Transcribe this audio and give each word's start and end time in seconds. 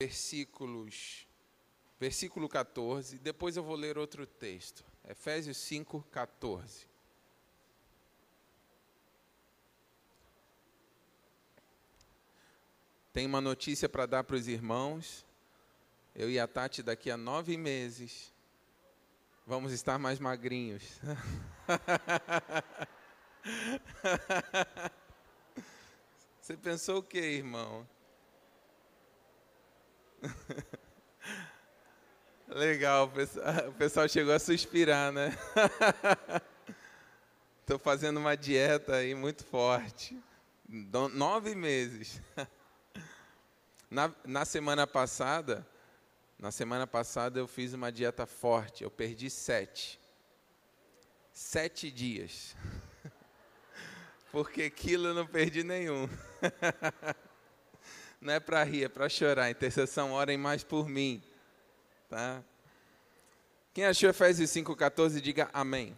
versículos, 0.00 1.26
versículo 1.98 2.48
14, 2.48 3.18
depois 3.18 3.56
eu 3.56 3.64
vou 3.64 3.74
ler 3.74 3.98
outro 3.98 4.24
texto. 4.24 4.84
Efésios 5.08 5.56
5, 5.56 6.06
14. 6.12 6.86
Tem 13.12 13.26
uma 13.26 13.40
notícia 13.40 13.88
para 13.88 14.06
dar 14.06 14.22
para 14.22 14.36
os 14.36 14.46
irmãos. 14.46 15.26
Eu 16.14 16.30
e 16.30 16.38
a 16.38 16.46
Tati, 16.46 16.80
daqui 16.80 17.10
a 17.10 17.16
nove 17.16 17.56
meses, 17.56 18.32
vamos 19.44 19.72
estar 19.72 19.98
mais 19.98 20.20
magrinhos. 20.20 20.84
Você 26.40 26.56
pensou 26.56 26.98
o 26.98 27.02
que, 27.02 27.18
irmão? 27.18 27.84
Legal, 32.48 33.12
o 33.68 33.72
pessoal 33.72 34.08
chegou 34.08 34.32
a 34.32 34.38
suspirar, 34.38 35.12
né? 35.12 35.36
Estou 37.60 37.78
fazendo 37.78 38.18
uma 38.18 38.36
dieta 38.36 38.96
aí 38.96 39.14
muito 39.14 39.44
forte. 39.44 40.18
Nove 40.68 41.54
meses. 41.54 42.20
Na, 43.90 44.14
na 44.22 44.44
semana 44.44 44.86
passada, 44.86 45.66
na 46.38 46.50
semana 46.50 46.86
passada 46.86 47.40
eu 47.40 47.48
fiz 47.48 47.72
uma 47.72 47.90
dieta 47.90 48.26
forte. 48.26 48.84
Eu 48.84 48.90
perdi 48.90 49.30
sete. 49.30 49.98
Sete 51.32 51.90
dias. 51.90 52.54
Porque 54.30 54.68
quilo 54.68 55.08
eu 55.08 55.14
não 55.14 55.26
perdi 55.26 55.64
nenhum. 55.64 56.06
Não 58.20 58.32
é 58.32 58.40
para 58.40 58.62
rir, 58.64 58.84
é 58.84 58.88
para 58.88 59.08
chorar. 59.08 59.50
Intercessão, 59.50 60.12
orem 60.12 60.36
mais 60.36 60.64
por 60.64 60.88
mim. 60.88 61.22
Tá? 62.08 62.42
Quem 63.72 63.84
achou 63.84 64.10
Efésios 64.10 64.50
5,14, 64.50 65.20
diga 65.20 65.48
amém. 65.52 65.96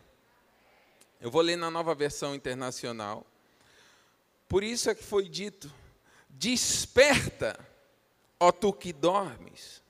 Eu 1.20 1.30
vou 1.30 1.42
ler 1.42 1.56
na 1.56 1.70
nova 1.70 1.94
versão 1.94 2.34
internacional. 2.34 3.26
Por 4.48 4.62
isso 4.62 4.90
é 4.90 4.94
que 4.94 5.04
foi 5.04 5.28
dito: 5.28 5.72
Desperta, 6.28 7.58
ó 8.38 8.50
tu 8.50 8.72
que 8.72 8.92
dormes, 8.92 9.82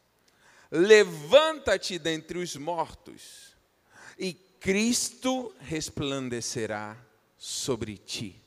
levanta-te 0.70 1.98
dentre 1.98 2.38
os 2.38 2.56
mortos, 2.56 3.56
e 4.18 4.34
Cristo 4.34 5.54
resplandecerá 5.60 6.96
sobre 7.38 7.96
ti. 7.96 8.39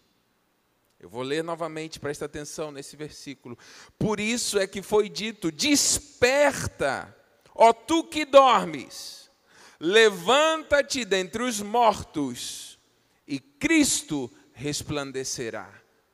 Eu 1.04 1.10
vou 1.10 1.22
ler 1.22 1.44
novamente, 1.44 2.00
presta 2.00 2.24
atenção 2.24 2.72
nesse 2.72 2.96
versículo. 2.96 3.58
Por 4.00 4.22
isso 4.22 4.58
é 4.58 4.66
que 4.66 4.82
foi 4.82 5.10
dito: 5.10 5.52
Desperta, 5.52 7.14
ó 7.54 7.74
tu 7.74 8.06
que 8.06 8.24
dormes, 8.24 9.30
levanta-te 9.78 11.04
dentre 11.04 11.44
os 11.44 11.60
mortos, 11.60 12.80
e 13.28 13.38
Cristo 13.38 14.32
resplandecerá 14.54 15.70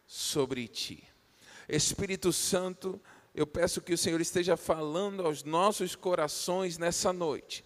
sobre 0.07 0.67
ti. 0.67 1.03
Espírito 1.67 2.33
Santo, 2.33 2.99
eu 3.35 3.45
peço 3.45 3.81
que 3.81 3.93
o 3.93 3.97
Senhor 3.97 4.19
esteja 4.19 4.57
falando 4.57 5.23
aos 5.23 5.43
nossos 5.43 5.95
corações 5.95 6.79
nessa 6.79 7.13
noite 7.13 7.63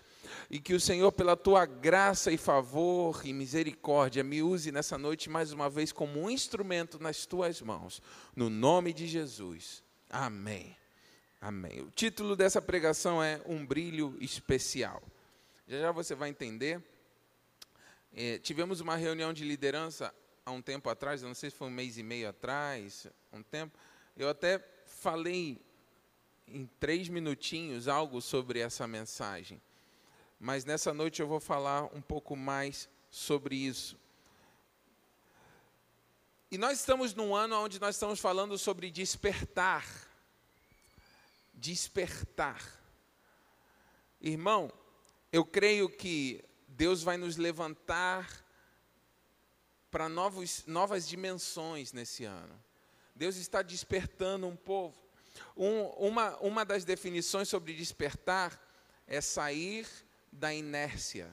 e 0.49 0.59
que 0.59 0.73
o 0.73 0.79
Senhor, 0.79 1.11
pela 1.11 1.35
tua 1.35 1.65
graça 1.65 2.31
e 2.31 2.37
favor 2.37 3.21
e 3.25 3.33
misericórdia, 3.33 4.23
me 4.23 4.41
use 4.41 4.71
nessa 4.71 4.97
noite 4.97 5.29
mais 5.29 5.51
uma 5.51 5.69
vez 5.69 5.91
como 5.91 6.19
um 6.19 6.29
instrumento 6.29 6.99
nas 6.99 7.25
tuas 7.25 7.61
mãos, 7.61 8.01
no 8.35 8.49
nome 8.49 8.93
de 8.93 9.07
Jesus. 9.07 9.83
Amém. 10.09 10.75
Amém. 11.41 11.81
O 11.81 11.91
título 11.91 12.35
dessa 12.35 12.61
pregação 12.61 13.21
é 13.21 13.41
Um 13.45 13.65
Brilho 13.65 14.17
Especial. 14.21 15.01
Já 15.67 15.79
já 15.79 15.91
você 15.91 16.15
vai 16.15 16.29
entender. 16.29 16.81
É, 18.13 18.37
tivemos 18.37 18.79
uma 18.79 18.95
reunião 18.95 19.33
de 19.33 19.43
liderança 19.43 20.13
há 20.45 20.51
um 20.51 20.61
tempo 20.61 20.89
atrás, 20.89 21.21
não 21.21 21.33
sei 21.33 21.49
se 21.49 21.55
foi 21.55 21.67
um 21.67 21.71
mês 21.71 21.97
e 21.97 22.03
meio 22.03 22.29
atrás, 22.29 23.07
um 23.31 23.41
tempo. 23.41 23.77
Eu 24.15 24.29
até 24.29 24.63
falei 24.85 25.59
em 26.47 26.65
três 26.79 27.09
minutinhos 27.09 27.87
algo 27.87 28.21
sobre 28.21 28.59
essa 28.59 28.87
mensagem 28.87 29.59
mas 30.43 30.65
nessa 30.65 30.93
noite 30.93 31.21
eu 31.21 31.27
vou 31.27 31.39
falar 31.39 31.85
um 31.95 32.01
pouco 32.01 32.35
mais 32.35 32.89
sobre 33.09 33.55
isso. 33.55 33.97
E 36.51 36.57
nós 36.57 36.79
estamos 36.79 37.13
num 37.13 37.33
ano 37.33 37.55
onde 37.55 37.79
nós 37.79 37.95
estamos 37.95 38.19
falando 38.19 38.57
sobre 38.57 38.91
despertar. 38.91 39.87
Despertar. 41.53 42.61
Irmão, 44.19 44.69
eu 45.31 45.45
creio 45.45 45.87
que 45.87 46.43
Deus 46.67 47.01
vai 47.01 47.15
nos 47.15 47.37
levantar 47.37 48.45
para 49.89 50.09
novas 50.09 51.07
dimensões 51.07 51.93
nesse 51.93 52.25
ano. 52.25 52.61
Deus 53.15 53.37
está 53.37 53.61
despertando 53.61 54.45
um 54.45 54.57
povo. 54.57 55.01
Um, 55.55 55.83
uma, 56.09 56.35
uma 56.39 56.65
das 56.65 56.83
definições 56.83 57.47
sobre 57.47 57.73
despertar 57.73 58.61
é 59.07 59.21
sair 59.21 59.87
da 60.33 60.53
inércia. 60.53 61.29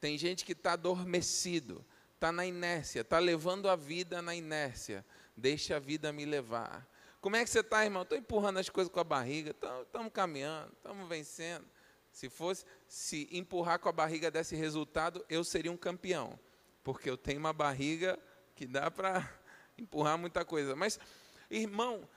Tem 0.00 0.16
gente 0.18 0.44
que 0.44 0.52
está 0.52 0.72
adormecido, 0.72 1.84
está 2.14 2.32
na 2.32 2.44
inércia, 2.46 3.02
está 3.02 3.18
levando 3.18 3.68
a 3.68 3.76
vida 3.76 4.20
na 4.20 4.34
inércia. 4.34 5.04
Deixa 5.36 5.76
a 5.76 5.78
vida 5.78 6.12
me 6.12 6.24
levar. 6.24 6.88
Como 7.20 7.36
é 7.36 7.44
que 7.44 7.50
você 7.50 7.60
está, 7.60 7.84
irmão? 7.84 8.02
Estou 8.02 8.18
empurrando 8.18 8.58
as 8.58 8.68
coisas 8.68 8.92
com 8.92 8.98
a 8.98 9.04
barriga, 9.04 9.54
estamos 9.82 10.12
caminhando, 10.12 10.72
estamos 10.72 11.08
vencendo. 11.08 11.64
Se 12.10 12.28
fosse, 12.28 12.64
se 12.88 13.28
empurrar 13.30 13.78
com 13.78 13.88
a 13.88 13.92
barriga 13.92 14.30
desse 14.30 14.56
resultado, 14.56 15.24
eu 15.28 15.44
seria 15.44 15.70
um 15.70 15.76
campeão, 15.76 16.38
porque 16.82 17.08
eu 17.08 17.16
tenho 17.16 17.38
uma 17.38 17.52
barriga 17.52 18.18
que 18.54 18.66
dá 18.66 18.90
para 18.90 19.32
empurrar 19.78 20.18
muita 20.18 20.44
coisa. 20.44 20.74
Mas, 20.74 20.98
irmão, 21.48 22.08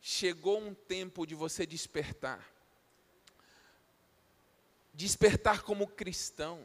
chegou 0.00 0.60
um 0.60 0.74
tempo 0.74 1.24
de 1.24 1.34
você 1.34 1.64
despertar 1.64 2.59
despertar 5.00 5.62
como 5.62 5.86
cristão, 5.86 6.62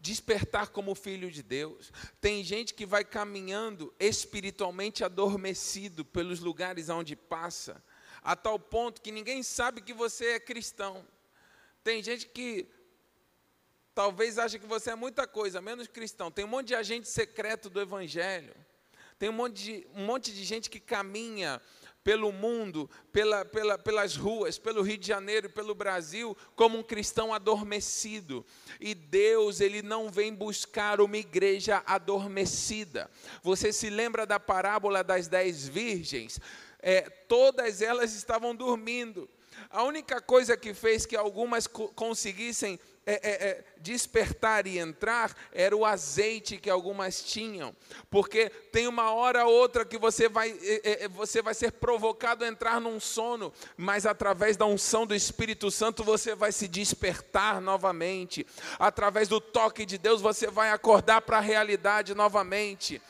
despertar 0.00 0.70
como 0.70 0.96
filho 0.96 1.30
de 1.30 1.44
Deus. 1.44 1.92
Tem 2.20 2.42
gente 2.42 2.74
que 2.74 2.84
vai 2.84 3.04
caminhando 3.04 3.94
espiritualmente 4.00 5.04
adormecido 5.04 6.04
pelos 6.04 6.40
lugares 6.40 6.88
onde 6.88 7.14
passa, 7.14 7.80
a 8.20 8.34
tal 8.34 8.58
ponto 8.58 9.00
que 9.00 9.12
ninguém 9.12 9.44
sabe 9.44 9.80
que 9.80 9.94
você 9.94 10.32
é 10.32 10.40
cristão. 10.40 11.06
Tem 11.84 12.02
gente 12.02 12.26
que 12.26 12.68
talvez 13.94 14.36
acha 14.36 14.58
que 14.58 14.66
você 14.66 14.90
é 14.90 14.96
muita 14.96 15.24
coisa, 15.24 15.60
menos 15.60 15.86
cristão. 15.86 16.32
Tem 16.32 16.44
um 16.44 16.48
monte 16.48 16.68
de 16.68 16.74
agente 16.74 17.08
secreto 17.08 17.70
do 17.70 17.80
evangelho. 17.80 18.54
Tem 19.20 19.28
um 19.28 19.34
monte 19.34 19.62
de, 19.62 19.86
um 19.94 20.04
monte 20.04 20.34
de 20.34 20.44
gente 20.44 20.68
que 20.68 20.80
caminha 20.80 21.62
pelo 22.02 22.32
mundo, 22.32 22.88
pela, 23.12 23.44
pela, 23.44 23.78
pelas 23.78 24.16
ruas, 24.16 24.58
pelo 24.58 24.82
Rio 24.82 24.96
de 24.96 25.06
Janeiro 25.06 25.50
pelo 25.50 25.74
Brasil, 25.74 26.36
como 26.56 26.78
um 26.78 26.82
cristão 26.82 27.32
adormecido. 27.34 28.44
E 28.80 28.94
Deus, 28.94 29.60
Ele 29.60 29.82
não 29.82 30.08
vem 30.08 30.34
buscar 30.34 31.00
uma 31.00 31.16
igreja 31.16 31.82
adormecida. 31.86 33.10
Você 33.42 33.72
se 33.72 33.90
lembra 33.90 34.24
da 34.24 34.40
parábola 34.40 35.04
das 35.04 35.28
dez 35.28 35.68
virgens? 35.68 36.40
É, 36.80 37.02
todas 37.02 37.82
elas 37.82 38.14
estavam 38.14 38.54
dormindo. 38.54 39.28
A 39.68 39.82
única 39.82 40.20
coisa 40.20 40.56
que 40.56 40.72
fez 40.72 41.04
que 41.04 41.16
algumas 41.16 41.66
conseguissem 41.66 42.80
é, 43.10 43.20
é, 43.22 43.48
é, 43.48 43.64
despertar 43.78 44.68
e 44.68 44.78
entrar 44.78 45.34
era 45.52 45.76
o 45.76 45.84
azeite 45.84 46.58
que 46.58 46.70
algumas 46.70 47.20
tinham, 47.24 47.74
porque 48.08 48.48
tem 48.70 48.86
uma 48.86 49.12
hora 49.12 49.44
ou 49.46 49.52
outra 49.52 49.84
que 49.84 49.98
você 49.98 50.28
vai, 50.28 50.50
é, 50.50 50.80
é, 50.84 51.04
é, 51.04 51.08
você 51.08 51.42
vai 51.42 51.52
ser 51.52 51.72
provocado 51.72 52.44
a 52.44 52.48
entrar 52.48 52.80
num 52.80 53.00
sono, 53.00 53.52
mas 53.76 54.06
através 54.06 54.56
da 54.56 54.64
unção 54.64 55.04
do 55.04 55.14
Espírito 55.14 55.72
Santo 55.72 56.04
você 56.04 56.36
vai 56.36 56.52
se 56.52 56.68
despertar 56.68 57.60
novamente, 57.60 58.46
através 58.78 59.26
do 59.26 59.40
toque 59.40 59.84
de 59.84 59.98
Deus 59.98 60.20
você 60.20 60.46
vai 60.46 60.70
acordar 60.70 61.22
para 61.22 61.38
a 61.38 61.40
realidade 61.40 62.14
novamente. 62.14 63.02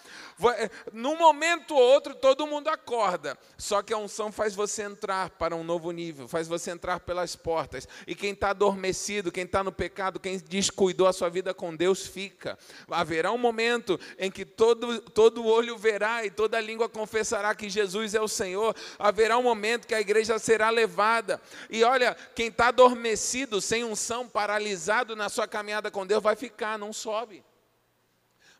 Num 0.93 1.17
momento 1.17 1.75
ou 1.75 1.81
outro, 1.81 2.15
todo 2.15 2.47
mundo 2.47 2.69
acorda. 2.69 3.37
Só 3.59 3.83
que 3.83 3.93
a 3.93 3.99
unção 3.99 4.33
faz 4.33 4.55
você 4.55 4.83
entrar 4.83 5.31
para 5.31 5.55
um 5.55 5.65
novo 5.65 5.91
nível, 5.91 6.27
faz 6.29 6.49
você 6.49 6.71
entrar 6.71 7.01
pelas 7.01 7.37
portas. 7.37 7.87
E 8.07 8.15
quem 8.15 8.33
está 8.33 8.51
adormecido, 8.51 9.33
quem 9.33 9.45
está 9.45 9.63
no 9.63 9.73
pecado, 9.73 10.21
quem 10.21 10.39
descuidou 10.39 11.07
a 11.07 11.13
sua 11.13 11.29
vida 11.29 11.53
com 11.53 11.75
Deus, 11.75 12.07
fica. 12.07 12.59
Haverá 12.91 13.33
um 13.33 13.39
momento 13.39 13.99
em 14.19 14.31
que 14.31 14.45
todo, 14.45 15.01
todo 15.01 15.47
olho 15.47 15.77
verá 15.77 16.25
e 16.25 16.31
toda 16.31 16.61
língua 16.61 16.89
confessará 16.89 17.55
que 17.55 17.69
Jesus 17.69 18.15
é 18.15 18.21
o 18.21 18.29
Senhor. 18.29 18.75
Haverá 18.99 19.37
um 19.37 19.43
momento 19.43 19.87
que 19.87 19.95
a 19.95 20.01
igreja 20.01 20.39
será 20.39 20.71
levada. 20.71 21.41
E 21.69 21.85
olha, 21.85 22.17
quem 22.35 22.49
está 22.49 22.69
adormecido, 22.69 23.61
sem 23.61 23.85
unção, 23.85 24.29
paralisado 24.29 25.15
na 25.15 25.29
sua 25.29 25.47
caminhada 25.47 25.91
com 25.91 26.07
Deus, 26.07 26.23
vai 26.23 26.37
ficar, 26.37 26.79
não 26.79 26.93
sobe. 26.93 27.45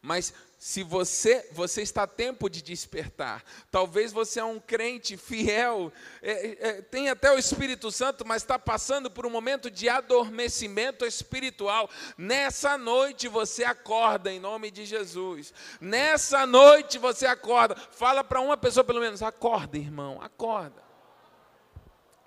Mas 0.03 0.32
se 0.60 0.82
você 0.82 1.48
você 1.52 1.80
está 1.80 2.02
a 2.02 2.06
tempo 2.06 2.50
de 2.50 2.60
despertar. 2.60 3.42
Talvez 3.70 4.12
você 4.12 4.40
é 4.40 4.44
um 4.44 4.60
crente 4.60 5.16
fiel, 5.16 5.90
é, 6.20 6.68
é, 6.68 6.82
tem 6.82 7.08
até 7.08 7.32
o 7.32 7.38
Espírito 7.38 7.90
Santo, 7.90 8.26
mas 8.26 8.42
está 8.42 8.58
passando 8.58 9.10
por 9.10 9.24
um 9.24 9.30
momento 9.30 9.70
de 9.70 9.88
adormecimento 9.88 11.06
espiritual. 11.06 11.88
Nessa 12.18 12.76
noite 12.76 13.26
você 13.26 13.64
acorda 13.64 14.30
em 14.30 14.38
nome 14.38 14.70
de 14.70 14.84
Jesus. 14.84 15.54
Nessa 15.80 16.44
noite 16.44 16.98
você 16.98 17.24
acorda. 17.24 17.74
Fala 17.74 18.22
para 18.22 18.42
uma 18.42 18.58
pessoa 18.58 18.84
pelo 18.84 19.00
menos, 19.00 19.22
acorda, 19.22 19.78
irmão, 19.78 20.20
acorda. 20.20 20.82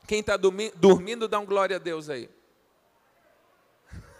Quem 0.07 0.21
está 0.21 0.35
dormindo, 0.38 1.27
dá 1.27 1.38
um 1.38 1.45
glória 1.45 1.75
a 1.75 1.80
Deus 1.80 2.09
aí. 2.09 2.27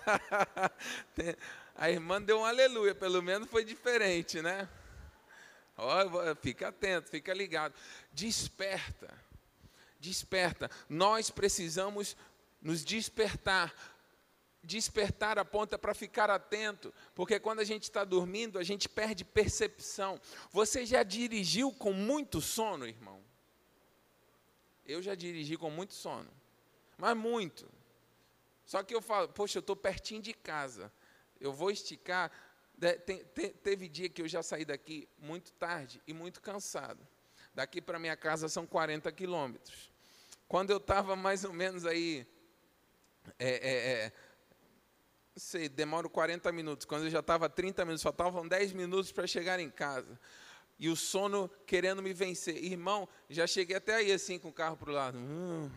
A 1.76 1.90
irmã 1.90 2.22
deu 2.22 2.40
um 2.40 2.46
aleluia, 2.46 2.94
pelo 2.94 3.22
menos 3.22 3.50
foi 3.50 3.64
diferente, 3.64 4.42
né? 4.42 4.70
Oh, 5.76 6.36
fica 6.36 6.68
atento, 6.68 7.10
fica 7.10 7.34
ligado. 7.34 7.74
Desperta, 8.12 9.12
desperta. 10.00 10.70
Nós 10.88 11.30
precisamos 11.32 12.16
nos 12.62 12.84
despertar. 12.86 13.74
Despertar 14.66 15.38
aponta 15.38 15.78
para 15.78 15.94
ficar 15.94 16.30
atento, 16.30 16.94
porque 17.14 17.38
quando 17.38 17.60
a 17.60 17.66
gente 17.66 17.84
está 17.84 18.06
dormindo, 18.06 18.58
a 18.58 18.64
gente 18.64 18.88
perde 18.88 19.26
percepção. 19.26 20.22
Você 20.52 20.86
já 20.86 21.04
dirigiu 21.04 21.70
com 21.74 21.92
muito 21.92 22.40
sono, 22.40 22.88
irmão? 22.88 23.22
Eu 24.86 25.02
já 25.02 25.16
dirigi 25.16 25.58
com 25.58 25.70
muito 25.70 25.94
sono, 25.94 26.30
mas 26.98 27.18
muito. 27.18 27.70
Só 28.66 28.84
que 28.84 28.96
eu 28.96 29.02
falo, 29.02 29.28
poxa, 29.28 29.58
eu 29.58 29.62
estou 29.62 29.76
pertinho 29.76 30.22
de 30.22 30.34
casa 30.34 30.90
eu 31.44 31.52
vou 31.52 31.70
esticar. 31.70 32.32
teve 33.62 33.90
dia 33.90 34.10
que 34.10 34.22
eu 34.22 34.28
já 34.28 34.42
saí 34.42 34.64
daqui 34.64 35.08
muito 35.20 35.52
tarde 35.54 36.02
e 36.08 36.14
muito 36.14 36.42
cansado. 36.42 37.06
Daqui 37.54 37.82
para 37.82 38.00
minha 38.00 38.16
casa 38.16 38.48
são 38.48 38.66
40 38.66 39.12
quilômetros. 39.12 39.92
Quando 40.48 40.72
eu 40.72 40.78
estava 40.78 41.16
mais 41.16 41.44
ou 41.44 41.54
menos 41.54 41.86
aí, 41.86 42.26
é, 43.38 43.50
é, 43.50 44.06
é, 44.06 44.12
sei, 45.36 45.68
demoro 45.68 46.10
40 46.10 46.52
minutos. 46.52 46.86
Quando 46.86 47.04
eu 47.04 47.10
já 47.10 47.20
estava 47.20 47.50
30 47.50 47.84
minutos, 47.84 48.04
faltavam 48.04 48.48
10 48.48 48.72
minutos 48.74 49.12
para 49.12 49.28
chegar 49.28 49.60
em 49.60 49.70
casa. 49.70 50.20
E 50.80 50.90
o 50.90 50.96
sono 50.96 51.50
querendo 51.68 52.02
me 52.02 52.14
vencer. 52.14 52.56
Irmão, 52.64 53.08
já 53.30 53.46
cheguei 53.46 53.76
até 53.76 53.96
aí 53.96 54.12
assim 54.12 54.40
com 54.40 54.50
o 54.50 54.54
carro 54.54 54.78
para 54.78 54.90
o 54.90 54.94
lado. 54.94 55.18
Hum, 55.18 55.70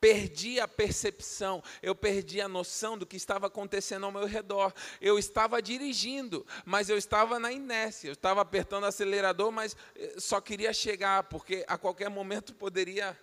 perdi 0.00 0.58
a 0.58 0.66
percepção, 0.66 1.62
eu 1.82 1.94
perdi 1.94 2.40
a 2.40 2.48
noção 2.48 2.96
do 2.96 3.06
que 3.06 3.16
estava 3.16 3.48
acontecendo 3.48 4.06
ao 4.06 4.12
meu 4.12 4.26
redor. 4.26 4.72
Eu 5.00 5.18
estava 5.18 5.60
dirigindo, 5.60 6.46
mas 6.64 6.88
eu 6.88 6.96
estava 6.96 7.38
na 7.38 7.52
inércia, 7.52 8.08
eu 8.08 8.14
estava 8.14 8.40
apertando 8.40 8.84
o 8.84 8.86
acelerador, 8.86 9.52
mas 9.52 9.76
eh, 9.94 10.14
só 10.18 10.40
queria 10.40 10.72
chegar, 10.72 11.24
porque 11.24 11.64
a 11.68 11.76
qualquer 11.76 12.08
momento 12.08 12.54
poderia 12.54 13.16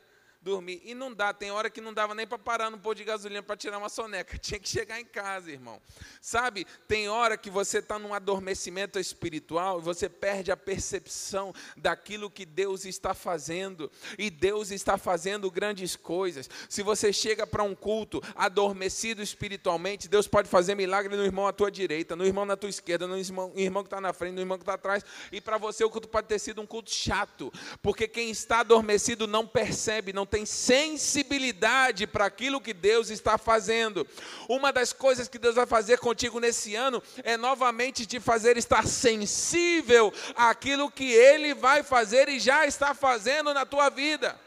dormir. 0.47 0.81
E 0.85 0.95
não 0.95 1.13
dá, 1.13 1.33
tem 1.33 1.51
hora 1.51 1.69
que 1.69 1.81
não 1.81 1.93
dava 1.93 2.15
nem 2.15 2.25
para 2.25 2.37
parar 2.37 2.71
no 2.71 2.79
posto 2.79 2.99
de 2.99 3.03
gasolina 3.03 3.43
para 3.43 3.57
tirar 3.57 3.77
uma 3.77 3.89
soneca. 3.89 4.37
Tinha 4.39 4.59
que 4.59 4.69
chegar 4.69 4.99
em 4.99 5.05
casa, 5.05 5.51
irmão. 5.51 5.81
Sabe, 6.21 6.65
tem 6.87 7.09
hora 7.09 7.37
que 7.37 7.49
você 7.49 7.79
está 7.79 7.99
num 7.99 8.13
adormecimento 8.13 8.97
espiritual 8.97 9.79
e 9.79 9.83
você 9.83 10.07
perde 10.07 10.51
a 10.51 10.57
percepção 10.57 11.53
daquilo 11.75 12.31
que 12.31 12.45
Deus 12.45 12.85
está 12.85 13.13
fazendo. 13.13 13.91
E 14.17 14.29
Deus 14.29 14.71
está 14.71 14.97
fazendo 14.97 15.51
grandes 15.51 15.95
coisas. 15.95 16.49
Se 16.69 16.81
você 16.81 17.11
chega 17.11 17.45
para 17.45 17.63
um 17.63 17.75
culto 17.75 18.21
adormecido 18.35 19.21
espiritualmente, 19.21 20.07
Deus 20.07 20.27
pode 20.27 20.47
fazer 20.47 20.75
milagre 20.75 21.15
no 21.15 21.25
irmão 21.25 21.45
à 21.45 21.51
tua 21.51 21.69
direita, 21.69 22.15
no 22.15 22.25
irmão 22.25 22.45
na 22.45 22.55
tua 22.55 22.69
esquerda, 22.69 23.05
no 23.05 23.17
irmão, 23.17 23.51
irmão 23.55 23.83
que 23.83 23.87
está 23.87 23.99
na 23.99 24.13
frente, 24.13 24.35
no 24.35 24.41
irmão 24.41 24.57
que 24.57 24.63
está 24.63 24.75
atrás. 24.75 25.03
E 25.31 25.41
para 25.41 25.57
você 25.57 25.83
o 25.83 25.89
culto 25.89 26.07
pode 26.07 26.27
ter 26.27 26.39
sido 26.39 26.61
um 26.61 26.65
culto 26.65 26.89
chato, 26.89 27.51
porque 27.81 28.07
quem 28.07 28.29
está 28.29 28.61
adormecido 28.61 29.27
não 29.27 29.45
percebe, 29.45 30.13
não 30.13 30.25
tem 30.25 30.36
tem 30.37 30.45
sensibilidade 30.45 32.05
para 32.05 32.27
aquilo 32.27 32.61
que 32.61 32.71
Deus 32.71 33.09
está 33.09 33.39
fazendo. 33.39 34.05
Uma 34.47 34.71
das 34.71 34.93
coisas 34.93 35.27
que 35.27 35.39
Deus 35.39 35.55
vai 35.55 35.65
fazer 35.65 35.97
contigo 35.97 36.39
nesse 36.39 36.75
ano 36.75 37.01
é 37.23 37.35
novamente 37.35 38.05
te 38.05 38.19
fazer 38.19 38.55
estar 38.55 38.85
sensível 38.85 40.13
àquilo 40.35 40.91
que 40.91 41.11
Ele 41.11 41.55
vai 41.55 41.81
fazer 41.81 42.29
e 42.29 42.39
já 42.39 42.67
está 42.67 42.93
fazendo 42.93 43.51
na 43.51 43.65
tua 43.65 43.89
vida. 43.89 44.39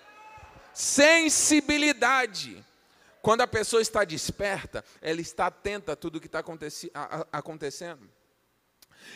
Sensibilidade. 0.73 2.65
Quando 3.21 3.41
a 3.41 3.49
pessoa 3.49 3.83
está 3.83 4.05
desperta, 4.05 4.85
ela 5.03 5.21
está 5.21 5.47
atenta 5.47 5.95
a 5.95 5.97
tudo 5.97 6.21
que 6.21 6.27
está 6.29 6.41
acontecendo. 7.33 8.09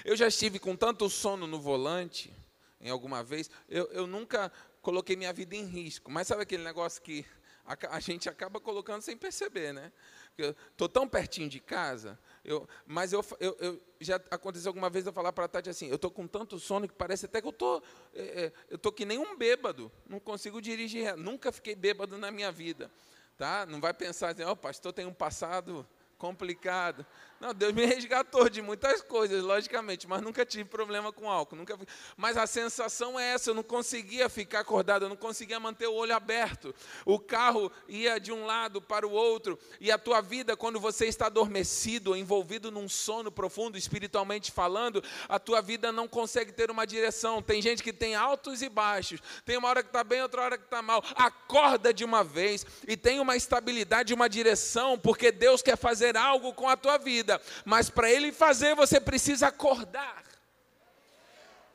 Eu 0.05 0.17
já 0.17 0.27
estive 0.27 0.59
com 0.59 0.75
tanto 0.75 1.09
sono 1.09 1.47
no 1.47 1.61
volante, 1.61 2.35
em 2.81 2.91
alguma 2.91 3.23
vez, 3.23 3.49
eu, 3.69 3.89
eu 3.93 4.09
nunca 4.09 4.51
coloquei 4.85 5.17
minha 5.17 5.33
vida 5.33 5.57
em 5.57 5.65
risco. 5.65 6.11
Mas 6.11 6.29
sabe 6.29 6.43
aquele 6.43 6.63
negócio 6.63 7.03
que 7.03 7.25
a, 7.65 7.97
a 7.97 8.01
gente 8.01 8.29
acaba 8.29 8.61
colocando 8.61 9.01
sem 9.01 9.17
perceber, 9.17 9.73
né? 9.73 9.91
Estou 10.37 10.89
tão 10.89 11.09
pertinho 11.09 11.49
de 11.49 11.61
casa, 11.61 12.19
eu, 12.45 12.69
mas 12.85 13.13
eu, 13.13 13.25
eu, 13.39 13.57
eu, 13.61 13.81
já 14.01 14.17
aconteceu 14.33 14.69
alguma 14.69 14.91
vez 14.91 15.07
eu 15.07 15.13
falar 15.13 15.33
para 15.33 15.45
a 15.45 15.49
Tati 15.49 15.71
assim, 15.71 15.87
eu 15.89 15.95
estou 15.95 16.11
com 16.11 16.27
tanto 16.27 16.59
sono 16.59 16.89
que 16.89 16.95
parece 16.95 17.27
até 17.27 17.41
que 17.41 17.47
eu 17.47 17.53
tô, 17.53 17.81
é, 18.13 18.23
é 18.23 18.53
eu 18.69 18.75
estou 18.75 18.91
que 18.91 19.05
nem 19.05 19.17
um 19.17 19.37
bêbado, 19.37 19.93
não 20.09 20.19
consigo 20.19 20.61
dirigir, 20.61 21.17
nunca 21.17 21.53
fiquei 21.53 21.77
bêbado 21.77 22.19
na 22.19 22.33
minha 22.33 22.51
vida, 22.51 22.91
tá? 23.39 23.65
Não 23.65 23.81
vai 23.81 23.95
pensar 23.95 24.31
assim, 24.33 24.43
ó, 24.43 24.51
oh, 24.51 24.57
pastor 24.57 24.93
tem 24.93 25.07
um 25.07 25.15
passado 25.15 25.87
complicado. 26.19 27.07
Não, 27.41 27.53
Deus 27.53 27.73
me 27.73 27.85
resgatou 27.85 28.49
de 28.49 28.63
muitas 28.63 29.03
coisas, 29.03 29.43
logicamente, 29.43 30.07
mas 30.07 30.23
nunca 30.23 30.47
tive 30.47 30.65
problema 30.65 31.13
com 31.13 31.31
álcool. 31.31 31.57
Nunca... 31.57 31.79
Mas 32.17 32.37
a 32.37 32.47
sensação 32.47 33.19
é 33.19 33.35
essa: 33.35 33.51
eu 33.51 33.55
não 33.55 33.63
conseguia 33.63 34.29
ficar 34.29 34.61
acordado, 34.61 35.05
eu 35.05 35.09
não 35.09 35.17
conseguia 35.17 35.59
manter 35.59 35.87
o 35.87 35.93
olho 35.93 36.15
aberto. 36.15 36.75
O 37.05 37.19
carro 37.19 37.71
ia 37.89 38.19
de 38.19 38.33
um 38.33 38.47
lado 38.47 38.81
para 38.81 39.07
o 39.07 39.11
outro, 39.11 39.59
e 39.81 39.91
a 39.91 39.99
tua 39.99 40.21
vida, 40.21 40.57
quando 40.57 40.79
você 40.79 41.07
está 41.07 41.27
adormecido, 41.27 42.17
envolvido 42.17 42.71
num 42.71 42.89
sono 42.89 43.31
profundo, 43.31 43.77
espiritualmente 43.77 44.53
falando, 44.53 45.03
a 45.29 45.39
tua 45.39 45.61
vida 45.61 45.91
não 45.91 46.07
consegue 46.07 46.53
ter 46.53 46.71
uma 46.71 46.87
direção. 46.87 47.43
Tem 47.43 47.61
gente 47.61 47.83
que 47.83 47.93
tem 47.93 48.15
altos 48.15 48.63
e 48.63 48.69
baixos, 48.69 49.21
tem 49.45 49.59
uma 49.59 49.69
hora 49.69 49.83
que 49.83 49.89
está 49.89 50.05
bem, 50.05 50.23
outra 50.23 50.43
hora 50.43 50.59
que 50.59 50.65
está 50.65 50.81
mal. 50.81 51.05
Acorda 51.17 51.93
de 51.93 52.05
uma 52.05 52.23
vez 52.23 52.65
e 52.87 52.97
tem 52.97 53.21
uma 53.21 53.37
estabilidade, 53.37 54.15
uma 54.15 54.29
direção, 54.29 54.99
porque 54.99 55.33
Deus 55.33 55.61
quer 55.61 55.77
fazer 55.77 56.17
algo 56.17 56.53
com 56.55 56.69
a 56.69 56.77
tua 56.77 56.97
vida 56.97 57.24
vida, 57.25 57.41
mas 57.65 57.89
para 57.89 58.11
ele 58.11 58.31
fazer 58.31 58.77
você 58.77 59.01
precisa 59.01 59.49
acordar. 59.49 60.23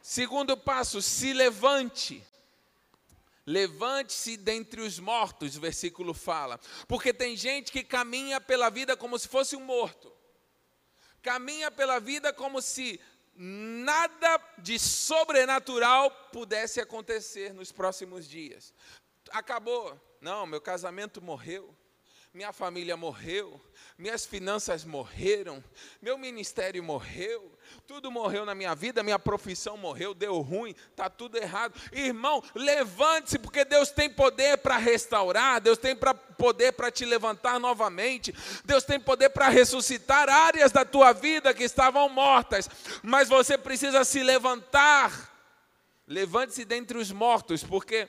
Segundo 0.02 0.56
passo, 0.56 1.02
se 1.02 1.34
levante. 1.34 2.24
Levante-se 3.46 4.38
dentre 4.38 4.80
os 4.80 5.00
mortos, 5.00 5.58
o 5.58 5.60
versículo 5.60 6.14
fala. 6.14 6.60
Porque 6.88 7.12
tem 7.12 7.36
gente 7.36 7.72
que 7.72 7.84
caminha 7.84 8.40
pela 8.40 8.70
vida 8.70 8.96
como 8.96 9.18
se 9.18 9.28
fosse 9.28 9.56
um 9.56 9.62
morto. 9.62 10.14
Caminha 11.22 11.72
pela 11.72 12.00
vida 12.00 12.32
como 12.32 12.62
se 12.62 13.00
nada 13.36 14.40
de 14.60 14.78
sobrenatural 14.78 16.12
pudesse 16.32 16.80
acontecer 16.80 17.54
nos 17.54 17.72
próximos 17.72 18.28
dias. 18.28 18.74
Acabou. 19.32 20.00
Não, 20.22 20.46
meu 20.46 20.62
casamento 20.62 21.22
morreu 21.22 21.76
minha 22.32 22.54
família 22.54 22.96
morreu, 22.96 23.60
minhas 23.98 24.24
finanças 24.24 24.86
morreram, 24.86 25.64
meu 26.00 26.16
ministério 26.16 26.82
morreu, 26.84 27.52
tudo 27.88 28.12
morreu 28.12 28.46
na 28.46 28.54
minha 28.54 28.76
vida, 28.76 29.02
minha 29.02 29.18
profissão 29.18 29.76
morreu, 29.76 30.14
deu 30.14 30.40
ruim, 30.40 30.76
está 30.92 31.10
tudo 31.10 31.38
errado. 31.38 31.74
Irmão, 31.92 32.44
levante-se, 32.54 33.40
porque 33.40 33.66
Deus 33.66 33.90
tem 33.90 34.10
poder 34.10 34.60
para 34.60 34.78
restaurar, 34.78 35.60
Deus 35.60 35.80
tem 35.80 35.96
pra, 35.96 36.14
poder 36.14 36.74
para 36.74 36.92
te 36.92 37.04
levantar 37.04 37.60
novamente, 37.60 38.34
Deus 38.64 38.84
tem 38.84 39.00
poder 39.00 39.32
para 39.32 39.50
ressuscitar 39.50 40.30
áreas 40.30 40.72
da 40.72 40.86
tua 40.86 41.12
vida 41.14 41.52
que 41.52 41.64
estavam 41.64 42.08
mortas, 42.10 42.70
mas 43.02 43.28
você 43.28 43.58
precisa 43.58 44.04
se 44.04 44.22
levantar. 44.22 45.30
Levante-se 46.06 46.64
dentre 46.64 46.98
os 46.98 47.12
mortos, 47.12 47.64
porque 47.64 48.08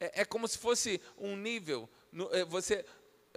é, 0.00 0.22
é 0.22 0.24
como 0.24 0.48
se 0.48 0.56
fosse 0.56 1.00
um 1.18 1.36
nível. 1.36 1.88
É, 2.32 2.44
você, 2.44 2.84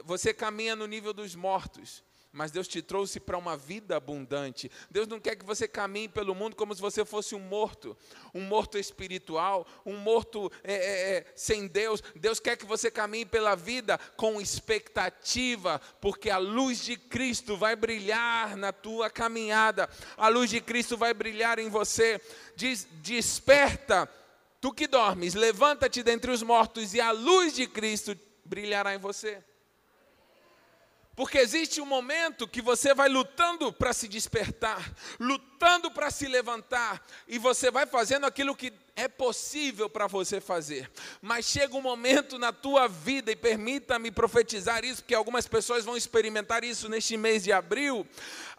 você 0.06 0.34
caminha 0.34 0.76
no 0.76 0.88
nível 0.88 1.14
dos 1.14 1.36
mortos, 1.36 2.04
mas 2.32 2.52
Deus 2.52 2.68
te 2.68 2.82
trouxe 2.82 3.20
para 3.20 3.38
uma 3.38 3.58
vida 3.58 3.96
abundante. 3.96 4.72
Deus 4.90 5.08
não 5.08 5.20
quer 5.20 5.36
que 5.36 5.46
você 5.46 5.68
caminhe 5.68 6.08
pelo 6.08 6.36
mundo 6.36 6.56
como 6.56 6.76
se 6.76 6.82
você 6.82 7.04
fosse 7.04 7.34
um 7.34 7.40
morto, 7.40 7.98
um 8.34 8.42
morto 8.42 8.78
espiritual, 8.78 9.66
um 9.84 9.98
morto 9.98 10.52
é, 10.64 10.74
é, 10.74 11.18
é, 11.18 11.34
sem 11.36 11.68
Deus. 11.68 12.04
Deus 12.16 12.40
quer 12.40 12.56
que 12.56 12.66
você 12.66 12.92
caminhe 12.92 13.26
pela 13.26 13.56
vida 13.56 13.98
com 14.16 14.40
expectativa, 14.40 15.82
porque 16.00 16.30
a 16.30 16.38
luz 16.38 16.84
de 16.84 16.98
Cristo 16.98 17.58
vai 17.58 17.76
brilhar 17.76 18.56
na 18.56 18.72
tua 18.72 19.10
caminhada, 19.10 19.90
a 20.16 20.28
luz 20.28 20.52
de 20.52 20.62
Cristo 20.62 20.96
vai 20.96 21.16
brilhar 21.16 21.58
em 21.58 21.70
você. 21.70 22.22
Diz, 22.56 22.88
desperta, 23.02 24.08
tu 24.62 24.72
que 24.72 24.86
dormes, 24.86 25.34
levanta-te 25.34 26.04
dentre 26.04 26.30
os 26.30 26.44
mortos 26.44 26.94
e 26.94 27.02
a 27.02 27.12
luz 27.12 27.54
de 27.54 27.66
Cristo 27.66 28.16
brilhará 28.46 28.94
em 28.94 29.00
você. 29.00 29.44
Porque 31.20 31.38
existe 31.38 31.82
um 31.82 31.86
momento 31.86 32.48
que 32.48 32.62
você 32.62 32.94
vai 32.94 33.10
lutando 33.10 33.74
para 33.74 33.92
se 33.92 34.08
despertar, 34.08 34.90
lutando 35.20 35.92
para 35.92 36.10
se 36.10 36.26
levantar, 36.30 37.06
e 37.28 37.38
você 37.38 37.70
vai 37.70 37.86
fazendo 37.86 38.26
aquilo 38.26 38.56
que 38.56 38.72
é 39.00 39.08
possível 39.08 39.90
para 39.90 40.08
você 40.08 40.42
fazer. 40.42 40.92
Mas 41.22 41.46
chega 41.46 41.76
um 41.76 41.82
momento 41.82 42.38
na 42.38 42.52
tua 42.52 42.86
vida, 42.88 43.32
e 43.32 43.36
permita-me 43.36 44.12
profetizar 44.12 44.84
isso, 44.84 45.02
porque 45.02 45.16
algumas 45.16 45.48
pessoas 45.48 45.86
vão 45.86 45.96
experimentar 45.96 46.66
isso 46.66 46.90
neste 46.90 47.16
mês 47.16 47.44
de 47.44 47.54
abril. 47.54 48.06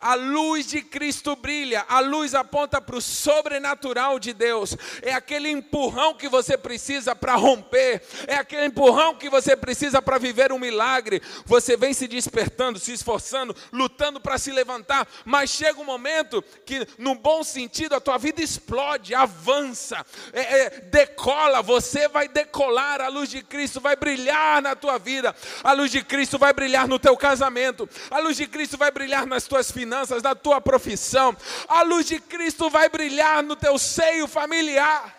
A 0.00 0.14
luz 0.14 0.66
de 0.66 0.80
Cristo 0.80 1.36
brilha, 1.36 1.84
a 1.86 2.00
luz 2.00 2.34
aponta 2.34 2.80
para 2.80 2.96
o 2.96 3.02
sobrenatural 3.02 4.18
de 4.18 4.32
Deus. 4.32 4.74
É 5.02 5.12
aquele 5.12 5.50
empurrão 5.50 6.14
que 6.14 6.26
você 6.26 6.56
precisa 6.56 7.14
para 7.14 7.34
romper, 7.34 8.02
é 8.26 8.36
aquele 8.36 8.64
empurrão 8.64 9.14
que 9.14 9.28
você 9.28 9.54
precisa 9.54 10.00
para 10.00 10.16
viver 10.16 10.52
um 10.52 10.58
milagre. 10.58 11.20
Você 11.44 11.76
vem 11.76 11.92
se 11.92 12.08
despertando, 12.08 12.78
se 12.78 12.94
esforçando, 12.94 13.54
lutando 13.70 14.18
para 14.18 14.38
se 14.38 14.50
levantar, 14.50 15.06
mas 15.26 15.50
chega 15.50 15.78
um 15.78 15.84
momento 15.84 16.42
que, 16.64 16.86
no 16.96 17.14
bom 17.14 17.44
sentido, 17.44 17.94
a 17.94 18.00
tua 18.00 18.16
vida 18.16 18.42
explode, 18.42 19.14
avança 19.14 20.02
é, 20.32 20.60
é, 20.60 20.70
decola, 20.82 21.62
você 21.62 22.08
vai 22.08 22.28
decolar, 22.28 23.00
a 23.00 23.08
luz 23.08 23.28
de 23.28 23.42
Cristo 23.42 23.80
vai 23.80 23.96
brilhar 23.96 24.62
na 24.62 24.76
tua 24.76 24.98
vida, 24.98 25.34
a 25.62 25.72
luz 25.72 25.90
de 25.90 26.02
Cristo 26.02 26.38
vai 26.38 26.52
brilhar 26.52 26.86
no 26.86 26.98
teu 26.98 27.16
casamento, 27.16 27.88
a 28.10 28.18
luz 28.18 28.36
de 28.36 28.46
Cristo 28.46 28.76
vai 28.76 28.90
brilhar 28.90 29.26
nas 29.26 29.44
tuas 29.44 29.70
finanças, 29.70 30.22
na 30.22 30.34
tua 30.34 30.60
profissão, 30.60 31.36
a 31.68 31.82
luz 31.82 32.06
de 32.06 32.20
Cristo 32.20 32.70
vai 32.70 32.88
brilhar 32.88 33.42
no 33.42 33.56
teu 33.56 33.78
seio 33.78 34.26
familiar, 34.26 35.16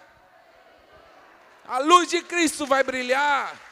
a 1.67 1.79
luz 1.79 2.09
de 2.09 2.21
Cristo 2.21 2.65
vai 2.65 2.83
brilhar. 2.83 3.70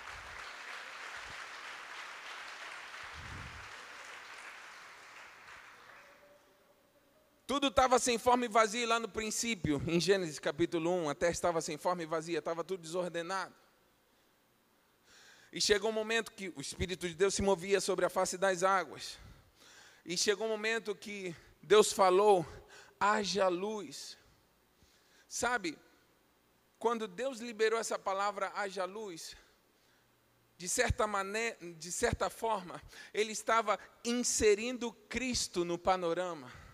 Tudo 7.49 7.69
estava 7.69 7.97
sem 7.97 8.19
forma 8.19 8.45
e 8.45 8.47
vazio 8.47 8.87
lá 8.87 8.99
no 8.99 9.09
princípio, 9.09 9.81
em 9.87 9.99
Gênesis 9.99 10.37
capítulo 10.37 10.91
1, 11.05 11.09
a 11.09 11.15
terra 11.15 11.31
estava 11.31 11.61
sem 11.61 11.79
forma 11.79 12.03
e 12.03 12.05
vazia, 12.05 12.37
estava 12.37 12.63
tudo 12.63 12.83
desordenado. 12.83 13.55
E 15.51 15.59
chegou 15.59 15.89
um 15.89 15.93
momento 15.93 16.31
que 16.31 16.53
o 16.55 16.61
Espírito 16.61 17.07
de 17.07 17.15
Deus 17.15 17.33
se 17.33 17.41
movia 17.41 17.81
sobre 17.81 18.05
a 18.05 18.09
face 18.09 18.37
das 18.37 18.61
águas. 18.61 19.17
E 20.05 20.15
chegou 20.15 20.45
um 20.45 20.51
momento 20.51 20.93
que 20.93 21.35
Deus 21.59 21.91
falou: 21.91 22.45
haja 22.99 23.47
luz. 23.47 24.15
Sabe, 25.27 25.75
quando 26.77 27.07
Deus 27.07 27.39
liberou 27.39 27.79
essa 27.79 27.97
palavra, 27.97 28.51
haja 28.53 28.85
luz, 28.85 29.35
de 30.55 30.69
certa 30.69 31.07
maneira, 31.07 31.57
de 31.79 31.91
certa 31.91 32.29
forma, 32.29 32.79
ele 33.11 33.31
estava 33.31 33.79
inserindo 34.05 34.93
Cristo 35.09 35.65
no 35.65 35.79
panorama. 35.79 36.68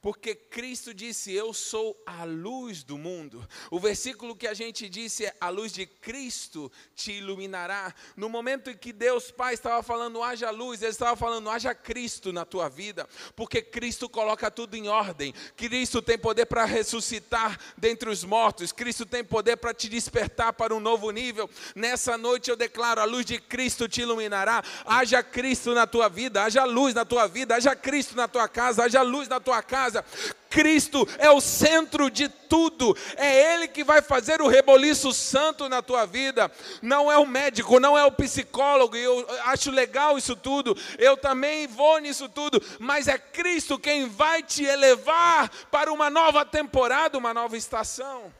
Porque 0.00 0.32
Cristo 0.32 0.94
disse: 0.94 1.32
Eu 1.32 1.52
sou 1.52 2.00
a 2.06 2.22
luz 2.22 2.84
do 2.84 2.96
mundo. 2.96 3.46
O 3.68 3.80
versículo 3.80 4.36
que 4.36 4.46
a 4.46 4.54
gente 4.54 4.88
disse 4.88 5.26
é: 5.26 5.34
A 5.40 5.48
luz 5.48 5.72
de 5.72 5.86
Cristo 5.86 6.70
te 6.94 7.12
iluminará. 7.12 7.92
No 8.16 8.28
momento 8.28 8.70
em 8.70 8.76
que 8.76 8.92
Deus 8.92 9.32
Pai 9.32 9.54
estava 9.54 9.82
falando, 9.82 10.22
haja 10.22 10.50
luz, 10.50 10.82
Ele 10.82 10.92
estava 10.92 11.16
falando, 11.16 11.50
haja 11.50 11.74
Cristo 11.74 12.32
na 12.32 12.44
tua 12.44 12.68
vida. 12.68 13.08
Porque 13.34 13.60
Cristo 13.60 14.08
coloca 14.08 14.52
tudo 14.52 14.76
em 14.76 14.86
ordem. 14.86 15.34
Cristo 15.56 16.00
tem 16.00 16.16
poder 16.16 16.46
para 16.46 16.64
ressuscitar 16.64 17.58
dentre 17.76 18.08
os 18.08 18.22
mortos. 18.22 18.70
Cristo 18.70 19.04
tem 19.04 19.24
poder 19.24 19.56
para 19.56 19.74
te 19.74 19.88
despertar 19.88 20.52
para 20.52 20.72
um 20.72 20.80
novo 20.80 21.10
nível. 21.10 21.50
Nessa 21.74 22.16
noite 22.16 22.50
eu 22.52 22.56
declaro: 22.56 23.00
A 23.00 23.04
luz 23.04 23.26
de 23.26 23.40
Cristo 23.40 23.88
te 23.88 24.02
iluminará. 24.02 24.62
Haja 24.84 25.24
Cristo 25.24 25.74
na 25.74 25.88
tua 25.88 26.08
vida, 26.08 26.44
haja 26.44 26.64
luz 26.64 26.94
na 26.94 27.04
tua 27.04 27.26
vida, 27.26 27.56
haja 27.56 27.74
Cristo 27.74 28.14
na 28.14 28.28
tua 28.28 28.46
casa, 28.46 28.84
haja 28.84 29.02
luz 29.02 29.26
na 29.26 29.40
tua 29.40 29.60
casa 29.60 29.87
casa. 29.88 30.04
Cristo 30.50 31.06
é 31.18 31.30
o 31.30 31.40
centro 31.40 32.10
de 32.10 32.28
tudo, 32.28 32.96
é 33.16 33.54
Ele 33.54 33.68
que 33.68 33.84
vai 33.84 34.00
fazer 34.00 34.40
o 34.40 34.48
reboliço 34.48 35.12
santo 35.12 35.68
na 35.68 35.82
tua 35.82 36.06
vida, 36.06 36.50
não 36.80 37.12
é 37.12 37.18
o 37.18 37.26
médico, 37.26 37.78
não 37.78 37.98
é 37.98 38.04
o 38.04 38.12
psicólogo, 38.12 38.96
eu 38.96 39.26
acho 39.44 39.70
legal 39.70 40.16
isso 40.16 40.34
tudo, 40.34 40.76
eu 40.98 41.16
também 41.16 41.66
vou 41.66 41.98
nisso 41.98 42.28
tudo, 42.28 42.62
mas 42.78 43.08
é 43.08 43.18
Cristo 43.18 43.78
quem 43.78 44.08
vai 44.08 44.42
te 44.42 44.64
elevar 44.64 45.50
para 45.70 45.92
uma 45.92 46.08
nova 46.08 46.44
temporada, 46.44 47.18
uma 47.18 47.34
nova 47.34 47.56
estação. 47.56 48.32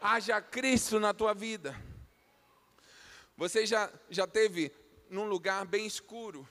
Haja 0.00 0.40
Cristo 0.40 1.00
na 1.00 1.14
tua 1.14 1.32
vida. 1.32 1.74
Você 3.36 3.66
já, 3.66 3.88
já 4.10 4.26
teve 4.26 4.72
num 5.08 5.26
lugar 5.26 5.64
bem 5.64 5.86
escuro, 5.86 6.46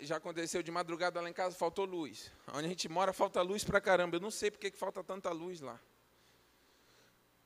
já 0.00 0.16
aconteceu 0.16 0.62
de 0.62 0.70
madrugada 0.70 1.20
lá 1.20 1.28
em 1.28 1.32
casa, 1.32 1.54
faltou 1.56 1.84
luz. 1.84 2.30
Onde 2.52 2.66
a 2.66 2.68
gente 2.68 2.88
mora, 2.88 3.12
falta 3.12 3.40
luz 3.42 3.62
pra 3.64 3.80
caramba. 3.80 4.16
Eu 4.16 4.20
não 4.20 4.30
sei 4.30 4.50
porque 4.50 4.70
que 4.70 4.78
falta 4.78 5.04
tanta 5.04 5.30
luz 5.30 5.60
lá. 5.60 5.78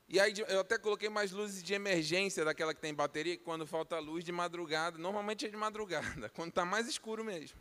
E 0.08 0.18
aí 0.18 0.34
eu 0.49 0.60
até 0.60 0.76
coloquei 0.76 1.08
mais 1.08 1.30
luzes 1.30 1.62
de 1.62 1.72
emergência, 1.72 2.44
daquela 2.44 2.75
que 2.75 2.80
tem 2.80 2.92
bateria, 2.92 3.38
quando 3.38 3.64
falta 3.64 3.96
luz 4.00 4.25
de 4.25 4.32
madrugada, 4.32 4.99
normalmente 4.99 5.46
é 5.46 5.49
de 5.49 5.56
madrugada, 5.56 6.28
quando 6.34 6.49
está 6.49 6.64
mais 6.64 6.88
escuro 6.88 7.25
mesmo. 7.25 7.56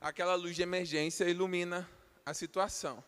Aquela 0.00 0.34
luz 0.34 0.56
de 0.56 0.62
emergência 0.62 1.24
ilumina 1.28 1.88
a 2.26 2.34
situação. 2.34 3.02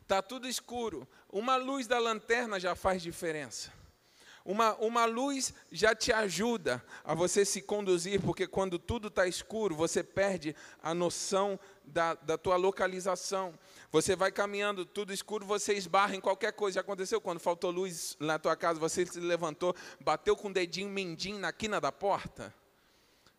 Está 0.00 0.22
tudo 0.22 0.48
escuro. 0.48 1.06
Uma 1.28 1.56
luz 1.56 1.86
da 1.86 1.98
lanterna 1.98 2.58
já 2.58 2.74
faz 2.74 3.02
diferença. 3.02 3.72
Uma, 4.48 4.74
uma 4.76 5.04
luz 5.04 5.52
já 5.70 5.94
te 5.94 6.10
ajuda 6.10 6.82
a 7.04 7.12
você 7.12 7.44
se 7.44 7.60
conduzir, 7.60 8.18
porque 8.22 8.46
quando 8.46 8.78
tudo 8.78 9.08
está 9.08 9.26
escuro, 9.26 9.74
você 9.74 10.02
perde 10.02 10.56
a 10.82 10.94
noção 10.94 11.60
da, 11.84 12.14
da 12.14 12.38
tua 12.38 12.56
localização. 12.56 13.52
Você 13.92 14.16
vai 14.16 14.32
caminhando, 14.32 14.86
tudo 14.86 15.12
escuro, 15.12 15.44
você 15.44 15.74
esbarra 15.74 16.16
em 16.16 16.20
qualquer 16.22 16.54
coisa. 16.54 16.76
Já 16.76 16.80
aconteceu 16.80 17.20
quando 17.20 17.38
faltou 17.38 17.70
luz 17.70 18.16
na 18.18 18.38
tua 18.38 18.56
casa, 18.56 18.80
você 18.80 19.04
se 19.04 19.20
levantou, 19.20 19.76
bateu 20.00 20.34
com 20.34 20.48
o 20.48 20.52
dedinho 20.54 20.88
mindinho 20.88 21.38
na 21.38 21.52
quina 21.52 21.78
da 21.78 21.92
porta? 21.92 22.54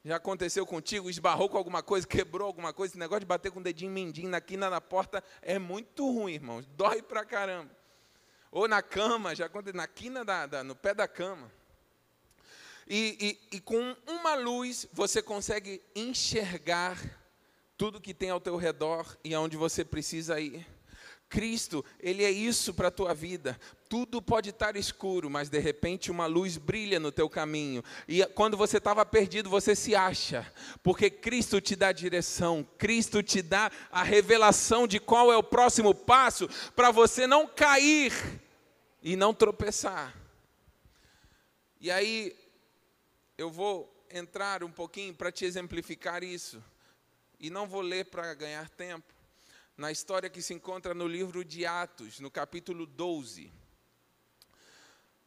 Já 0.05 0.17
aconteceu 0.17 0.63
contigo? 0.63 1.09
Esbarrou 1.09 1.49
com 1.49 1.57
alguma 1.57 1.81
coisa, 1.81 2.05
quebrou 2.05 2.45
alguma 2.45 2.71
coisa? 2.71 2.91
Esse 2.91 2.99
negócio 2.99 3.21
de 3.21 3.25
bater 3.25 3.51
com 3.51 3.59
o 3.59 3.63
dedinho 3.63 3.91
mindinho 3.91 4.29
na 4.29 4.39
quina 4.39 4.69
da 4.69 4.79
porta 4.79 5.23
é 5.41 5.57
muito 5.57 6.07
ruim, 6.07 6.33
irmãos. 6.33 6.67
Dói 6.67 7.01
pra 7.01 7.25
caramba. 7.25 7.78
Ou 8.51 8.67
na 8.67 8.81
cama, 8.81 9.35
já 9.35 9.45
aconteceu, 9.45 9.77
na 9.77 9.87
quina, 9.87 10.25
da, 10.25 10.45
da, 10.45 10.63
no 10.63 10.75
pé 10.75 10.93
da 10.93 11.07
cama. 11.07 11.51
E, 12.87 13.37
e, 13.51 13.57
e 13.57 13.59
com 13.61 13.95
uma 14.07 14.33
luz 14.33 14.87
você 14.91 15.21
consegue 15.21 15.81
enxergar 15.95 16.97
tudo 17.77 18.01
que 18.01 18.13
tem 18.13 18.31
ao 18.31 18.39
teu 18.41 18.57
redor 18.57 19.15
e 19.23 19.33
aonde 19.33 19.55
você 19.55 19.85
precisa 19.85 20.39
ir. 20.39 20.65
Cristo, 21.29 21.85
Ele 21.99 22.23
é 22.23 22.31
isso 22.31 22.73
para 22.73 22.87
a 22.87 22.91
tua 22.91 23.13
vida. 23.13 23.59
Tudo 23.87 24.21
pode 24.21 24.49
estar 24.49 24.75
escuro, 24.75 25.29
mas 25.29 25.47
de 25.47 25.59
repente 25.59 26.09
uma 26.09 26.25
luz 26.25 26.57
brilha 26.57 26.99
no 26.99 27.11
teu 27.11 27.29
caminho. 27.29 27.83
E 28.07 28.25
quando 28.27 28.57
você 28.57 28.77
estava 28.77 29.05
perdido, 29.05 29.49
você 29.49 29.75
se 29.75 29.95
acha, 29.95 30.51
porque 30.81 31.09
Cristo 31.09 31.61
te 31.61 31.75
dá 31.75 31.91
direção, 31.91 32.67
Cristo 32.77 33.21
te 33.21 33.41
dá 33.41 33.71
a 33.91 34.01
revelação 34.01 34.87
de 34.87 34.99
qual 34.99 35.31
é 35.31 35.37
o 35.37 35.43
próximo 35.43 35.93
passo 35.93 36.49
para 36.75 36.89
você 36.89 37.27
não 37.27 37.47
cair 37.47 38.11
e 39.01 39.15
não 39.15 39.33
tropeçar. 39.33 40.15
E 41.79 41.89
aí, 41.91 42.35
eu 43.37 43.49
vou 43.49 43.89
entrar 44.11 44.63
um 44.63 44.71
pouquinho 44.71 45.13
para 45.13 45.31
te 45.31 45.45
exemplificar 45.45 46.23
isso, 46.23 46.61
e 47.39 47.49
não 47.49 47.67
vou 47.67 47.81
ler 47.81 48.05
para 48.05 48.33
ganhar 48.33 48.67
tempo 48.69 49.18
na 49.79 49.93
história 49.93 50.29
que 50.29 50.41
se 50.41 50.53
encontra 50.53 50.93
no 50.93 51.07
livro 51.07 51.45
de 51.45 51.65
Atos, 51.65 52.19
no 52.19 52.29
capítulo 52.29 52.85
12. 52.85 53.49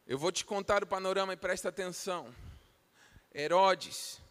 Eu 0.05 0.15
vou 0.15 0.31
te 0.31 0.45
contar 0.45 0.83
o 0.83 0.87
panorama 0.87 1.33
e 1.33 1.35
presta 1.35 1.69
atenção. 1.69 2.31
Herodes, 3.33 4.21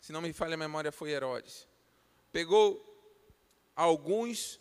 se 0.00 0.10
não 0.10 0.22
me 0.22 0.32
falha 0.32 0.54
a 0.54 0.56
memória, 0.56 0.90
foi 0.90 1.10
Herodes, 1.10 1.68
pegou 2.32 2.82
alguns 3.76 4.58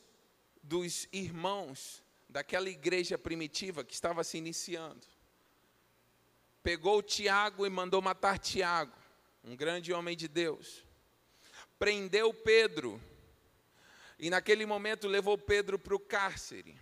dos 0.62 1.08
irmãos 1.10 2.04
daquela 2.28 2.70
igreja 2.70 3.18
primitiva 3.18 3.82
que 3.82 3.94
estava 3.94 4.26
se 4.26 4.38
iniciando. 4.38 5.08
Pegou 6.62 7.02
Tiago 7.02 7.66
e 7.66 7.70
mandou 7.70 8.02
matar 8.02 8.38
Tiago, 8.38 8.92
um 9.42 9.56
grande 9.56 9.94
homem 9.94 10.18
de 10.18 10.28
Deus. 10.28 10.84
Prendeu 11.80 12.34
Pedro, 12.34 13.02
e 14.18 14.30
naquele 14.30 14.66
momento 14.66 15.08
levou 15.08 15.38
Pedro 15.38 15.78
para 15.78 15.96
o 15.96 16.00
cárcere, 16.00 16.80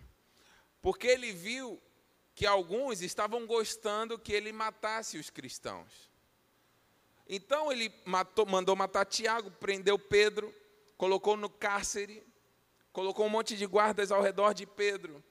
porque 0.81 1.07
ele 1.07 1.31
viu 1.31 1.81
que 2.35 2.45
alguns 2.45 3.01
estavam 3.01 3.45
gostando 3.45 4.17
que 4.17 4.33
ele 4.33 4.51
matasse 4.51 5.17
os 5.17 5.29
cristãos. 5.29 6.09
Então 7.27 7.71
ele 7.71 7.93
matou, 8.05 8.45
mandou 8.45 8.75
matar 8.75 9.05
Tiago, 9.05 9.51
prendeu 9.51 9.97
Pedro, 9.97 10.53
colocou 10.97 11.37
no 11.37 11.49
cárcere, 11.49 12.23
colocou 12.91 13.25
um 13.25 13.29
monte 13.29 13.55
de 13.55 13.65
guardas 13.65 14.11
ao 14.11 14.21
redor 14.21 14.53
de 14.53 14.65
Pedro. 14.65 15.23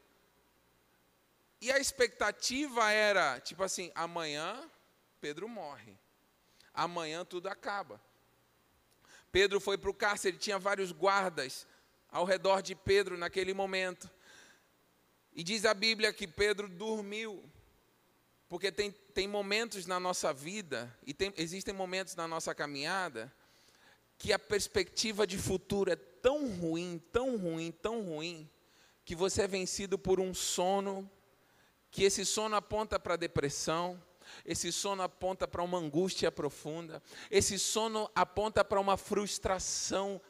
E 1.61 1.71
a 1.71 1.79
expectativa 1.79 2.91
era, 2.91 3.39
tipo 3.41 3.63
assim, 3.63 3.93
amanhã 3.95 4.69
Pedro 5.21 5.49
morre. 5.49 5.97
Amanhã 6.75 7.25
tudo 7.25 7.49
acaba. 7.49 8.01
Pedro 9.31 9.61
foi 9.61 9.79
para 9.79 9.91
o 9.91 9.95
cárcere, 9.95 10.37
tinha 10.37 10.59
vários 10.59 10.91
guardas 10.93 11.67
ao 12.13 12.27
redor 12.27 12.61
de 12.61 12.75
Pedro 12.75 13.17
naquele 13.17 13.55
momento. 13.55 14.09
E 15.35 15.43
diz 15.43 15.65
a 15.65 15.73
Bíblia 15.73 16.13
que 16.13 16.29
Pedro 16.29 16.69
dormiu, 16.69 17.43
porque 18.49 18.71
tem, 18.71 18.91
tem 19.15 19.27
momentos 19.27 19.87
na 19.87 19.99
nossa 19.99 20.31
vida, 20.31 20.95
e 21.07 21.15
tem, 21.15 21.33
existem 21.39 21.73
momentos 21.73 22.15
na 22.15 22.29
nossa 22.29 22.55
caminhada, 22.55 23.33
que 24.19 24.31
a 24.31 24.39
perspectiva 24.39 25.27
de 25.27 25.39
futuro 25.39 25.91
é 25.91 25.97
tão 25.97 26.47
ruim, 26.49 27.03
tão 27.11 27.39
ruim, 27.39 27.73
tão 27.73 28.03
ruim, 28.03 28.49
que 29.07 29.17
você 29.17 29.43
é 29.43 29.49
vencido 29.49 29.99
por 29.99 30.21
um 30.21 30.35
sono, 30.35 31.11
que 31.91 32.05
esse 32.05 32.27
sono 32.27 32.55
aponta 32.55 33.01
para 33.01 33.17
depressão, 33.17 34.01
esse 34.45 34.71
sono 34.71 35.03
aponta 35.03 35.49
para 35.49 35.63
uma 35.63 35.79
angústia 35.79 36.31
profunda, 36.31 37.03
esse 37.31 37.59
sono 37.59 38.11
aponta 38.15 38.63
para 38.65 38.79
uma 38.79 38.97
frustração 38.97 40.21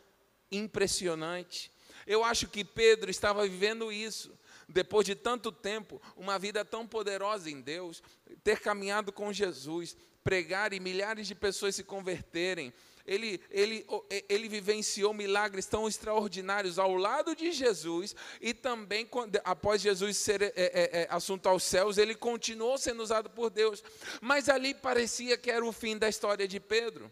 impressionante. 0.52 1.72
Eu 2.06 2.22
acho 2.22 2.46
que 2.46 2.64
Pedro 2.64 3.10
estava 3.10 3.46
vivendo 3.46 3.90
isso, 3.90 4.32
depois 4.68 5.06
de 5.06 5.14
tanto 5.14 5.50
tempo, 5.50 6.00
uma 6.16 6.38
vida 6.38 6.64
tão 6.64 6.86
poderosa 6.86 7.50
em 7.50 7.60
Deus, 7.60 8.02
ter 8.44 8.60
caminhado 8.60 9.12
com 9.12 9.32
Jesus, 9.32 9.96
pregar 10.22 10.72
e 10.72 10.80
milhares 10.80 11.26
de 11.26 11.34
pessoas 11.34 11.74
se 11.74 11.82
converterem, 11.82 12.72
ele, 13.06 13.40
ele, 13.50 13.84
ele 14.28 14.48
vivenciou 14.48 15.12
milagres 15.12 15.66
tão 15.66 15.88
extraordinários 15.88 16.78
ao 16.78 16.94
lado 16.94 17.34
de 17.34 17.50
Jesus 17.50 18.14
e 18.40 18.54
também, 18.54 19.04
quando, 19.04 19.40
após 19.44 19.82
Jesus 19.82 20.16
ser 20.16 20.42
é, 20.42 20.52
é, 20.56 21.00
é, 21.02 21.06
assunto 21.10 21.48
aos 21.48 21.64
céus, 21.64 21.98
ele 21.98 22.14
continuou 22.14 22.78
sendo 22.78 23.02
usado 23.02 23.28
por 23.30 23.50
Deus. 23.50 23.82
Mas 24.20 24.48
ali 24.48 24.72
parecia 24.72 25.36
que 25.36 25.50
era 25.50 25.64
o 25.64 25.72
fim 25.72 25.98
da 25.98 26.08
história 26.08 26.46
de 26.46 26.60
Pedro. 26.60 27.10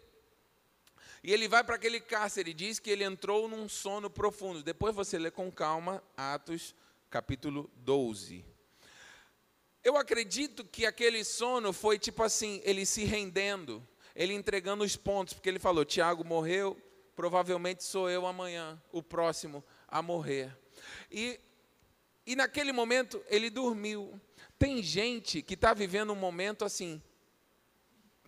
E 1.22 1.32
ele 1.32 1.48
vai 1.48 1.62
para 1.62 1.76
aquele 1.76 2.00
cárcere 2.00 2.50
e 2.50 2.54
diz 2.54 2.78
que 2.78 2.90
ele 2.90 3.04
entrou 3.04 3.48
num 3.48 3.68
sono 3.68 4.08
profundo. 4.08 4.62
Depois 4.62 4.94
você 4.94 5.18
lê 5.18 5.30
com 5.30 5.50
calma 5.50 6.02
Atos 6.16 6.74
capítulo 7.10 7.70
12. 7.76 8.44
Eu 9.82 9.96
acredito 9.96 10.64
que 10.64 10.86
aquele 10.86 11.24
sono 11.24 11.72
foi 11.72 11.98
tipo 11.98 12.22
assim, 12.22 12.60
ele 12.64 12.86
se 12.86 13.04
rendendo 13.04 13.86
ele 14.14 14.34
entregando 14.34 14.84
os 14.84 14.96
pontos, 14.96 15.34
porque 15.34 15.48
ele 15.48 15.58
falou: 15.58 15.84
Tiago 15.84 16.24
morreu, 16.24 16.76
provavelmente 17.14 17.84
sou 17.84 18.10
eu 18.10 18.26
amanhã, 18.26 18.80
o 18.92 19.02
próximo 19.02 19.64
a 19.88 20.02
morrer. 20.02 20.56
E, 21.10 21.38
e 22.26 22.36
naquele 22.36 22.72
momento 22.72 23.22
ele 23.28 23.50
dormiu. 23.50 24.20
Tem 24.58 24.82
gente 24.82 25.40
que 25.40 25.54
está 25.54 25.72
vivendo 25.72 26.12
um 26.12 26.16
momento 26.16 26.64
assim, 26.64 27.02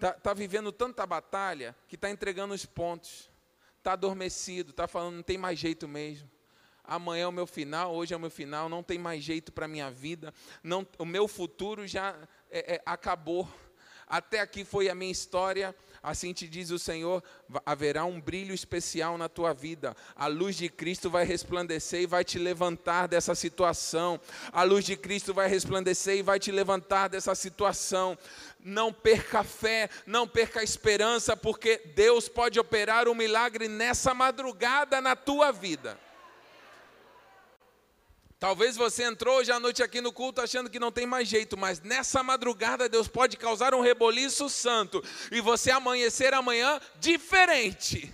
está 0.03 0.13
tá 0.13 0.35
vivendo 0.35 0.73
tanta 0.73 1.07
batalha 1.07 1.77
que 1.87 1.95
está 1.95 2.11
entregando 2.11 2.53
os 2.53 2.67
pontos, 2.67 3.31
está 3.79 3.93
adormecido, 3.93 4.71
está 4.71 4.89
falando, 4.89 5.15
não 5.15 5.23
tem 5.23 5.39
mais 5.39 5.57
jeito 5.57 5.87
mesmo. 5.87 6.29
Amanhã 6.83 7.23
é 7.23 7.27
o 7.29 7.33
meu 7.33 7.47
final, 7.47 7.95
hoje 7.95 8.13
é 8.13 8.17
o 8.17 8.21
meu 8.21 8.31
final, 8.31 8.69
não 8.69 8.83
tem 8.83 8.99
mais 8.99 9.23
jeito 9.23 9.53
para 9.53 9.67
a 9.67 9.69
minha 9.69 9.89
vida, 9.93 10.35
não, 10.61 10.85
o 10.99 11.05
meu 11.05 11.29
futuro 11.29 11.87
já 11.87 12.17
é, 12.51 12.75
é, 12.75 12.83
acabou. 12.85 13.49
Até 14.13 14.41
aqui 14.41 14.63
foi 14.63 14.91
a 14.91 14.95
minha 14.95 15.11
história. 15.11 15.75
Assim 16.03 16.35
te 16.35 16.47
diz 16.47 16.71
o 16.71 16.79
Senhor: 16.79 17.25
haverá 17.65 18.05
um 18.05 18.21
brilho 18.21 18.55
especial 18.55 19.17
na 19.17 19.27
tua 19.27 19.55
vida. 19.55 19.97
A 20.15 20.27
luz 20.27 20.57
de 20.57 20.69
Cristo 20.69 21.09
vai 21.09 21.25
resplandecer 21.25 22.03
e 22.03 22.07
vai 22.07 22.23
te 22.23 22.39
levantar 22.39 23.07
dessa 23.07 23.35
situação. 23.35 24.21
A 24.53 24.65
luz 24.65 24.85
de 24.85 24.97
Cristo 24.97 25.33
vai 25.33 25.49
resplandecer 25.49 26.19
e 26.19 26.23
vai 26.23 26.39
te 26.39 26.53
levantar 26.53 27.09
dessa 27.09 27.35
situação. 27.35 28.19
Não 28.63 28.93
perca 28.93 29.41
a 29.41 29.45
fé, 29.45 29.91
não 30.07 30.27
perca 30.27 30.61
a 30.61 30.65
esperança, 30.65 31.37
porque 31.37 31.79
Deus 31.95 32.29
pode 32.29 32.61
operar 32.61 33.09
um 33.09 33.15
milagre 33.15 33.67
nessa 33.67 34.15
madrugada 34.15 35.01
na 35.01 35.17
tua 35.17 35.51
vida. 35.51 35.99
Talvez 38.43 38.77
você 38.77 39.05
entrou 39.05 39.39
hoje 39.39 39.53
à 39.53 39.61
noite 39.61 39.85
aqui 39.85 40.01
no 40.01 40.13
culto 40.13 40.41
achando 40.41 40.69
que 40.69 40.81
não 40.81 40.91
tem 40.91 41.07
mais 41.07 41.29
jeito, 41.29 41.57
mas 41.57 41.81
nessa 41.81 42.25
madrugada 42.25 42.89
Deus 42.89 43.07
pode 43.07 43.37
causar 43.37 43.73
um 43.73 43.81
reboliço 43.81 44.49
santo 44.49 45.01
e 45.31 45.41
você 45.41 45.71
amanhecer 45.71 46.35
amanhã 46.35 46.81
diferente. 46.99 48.13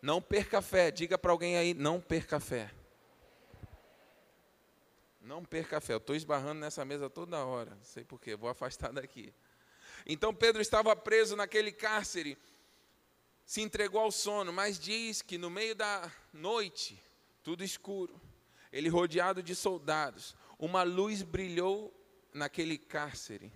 Não 0.00 0.22
perca 0.22 0.62
fé, 0.62 0.92
diga 0.92 1.18
para 1.18 1.32
alguém 1.32 1.56
aí, 1.56 1.74
não 1.74 2.00
perca 2.00 2.38
fé. 2.38 2.70
Não 5.26 5.44
perca 5.44 5.80
fé. 5.80 5.92
Eu 5.92 5.98
estou 5.98 6.14
esbarrando 6.14 6.60
nessa 6.60 6.84
mesa 6.84 7.10
toda 7.10 7.44
hora, 7.44 7.74
não 7.74 7.84
sei 7.84 8.04
porquê, 8.04 8.36
vou 8.36 8.48
afastar 8.48 8.92
daqui. 8.92 9.34
Então 10.06 10.32
Pedro 10.32 10.62
estava 10.62 10.94
preso 10.94 11.34
naquele 11.34 11.72
cárcere, 11.72 12.38
se 13.44 13.60
entregou 13.60 14.00
ao 14.00 14.12
sono, 14.12 14.52
mas 14.52 14.78
diz 14.78 15.22
que 15.22 15.36
no 15.36 15.50
meio 15.50 15.74
da 15.74 16.12
noite, 16.32 17.02
tudo 17.42 17.64
escuro, 17.64 18.20
ele 18.72 18.88
rodeado 18.88 19.42
de 19.42 19.52
soldados, 19.56 20.36
uma 20.60 20.84
luz 20.84 21.22
brilhou 21.22 21.92
naquele 22.32 22.78
cárcere, 22.78 23.52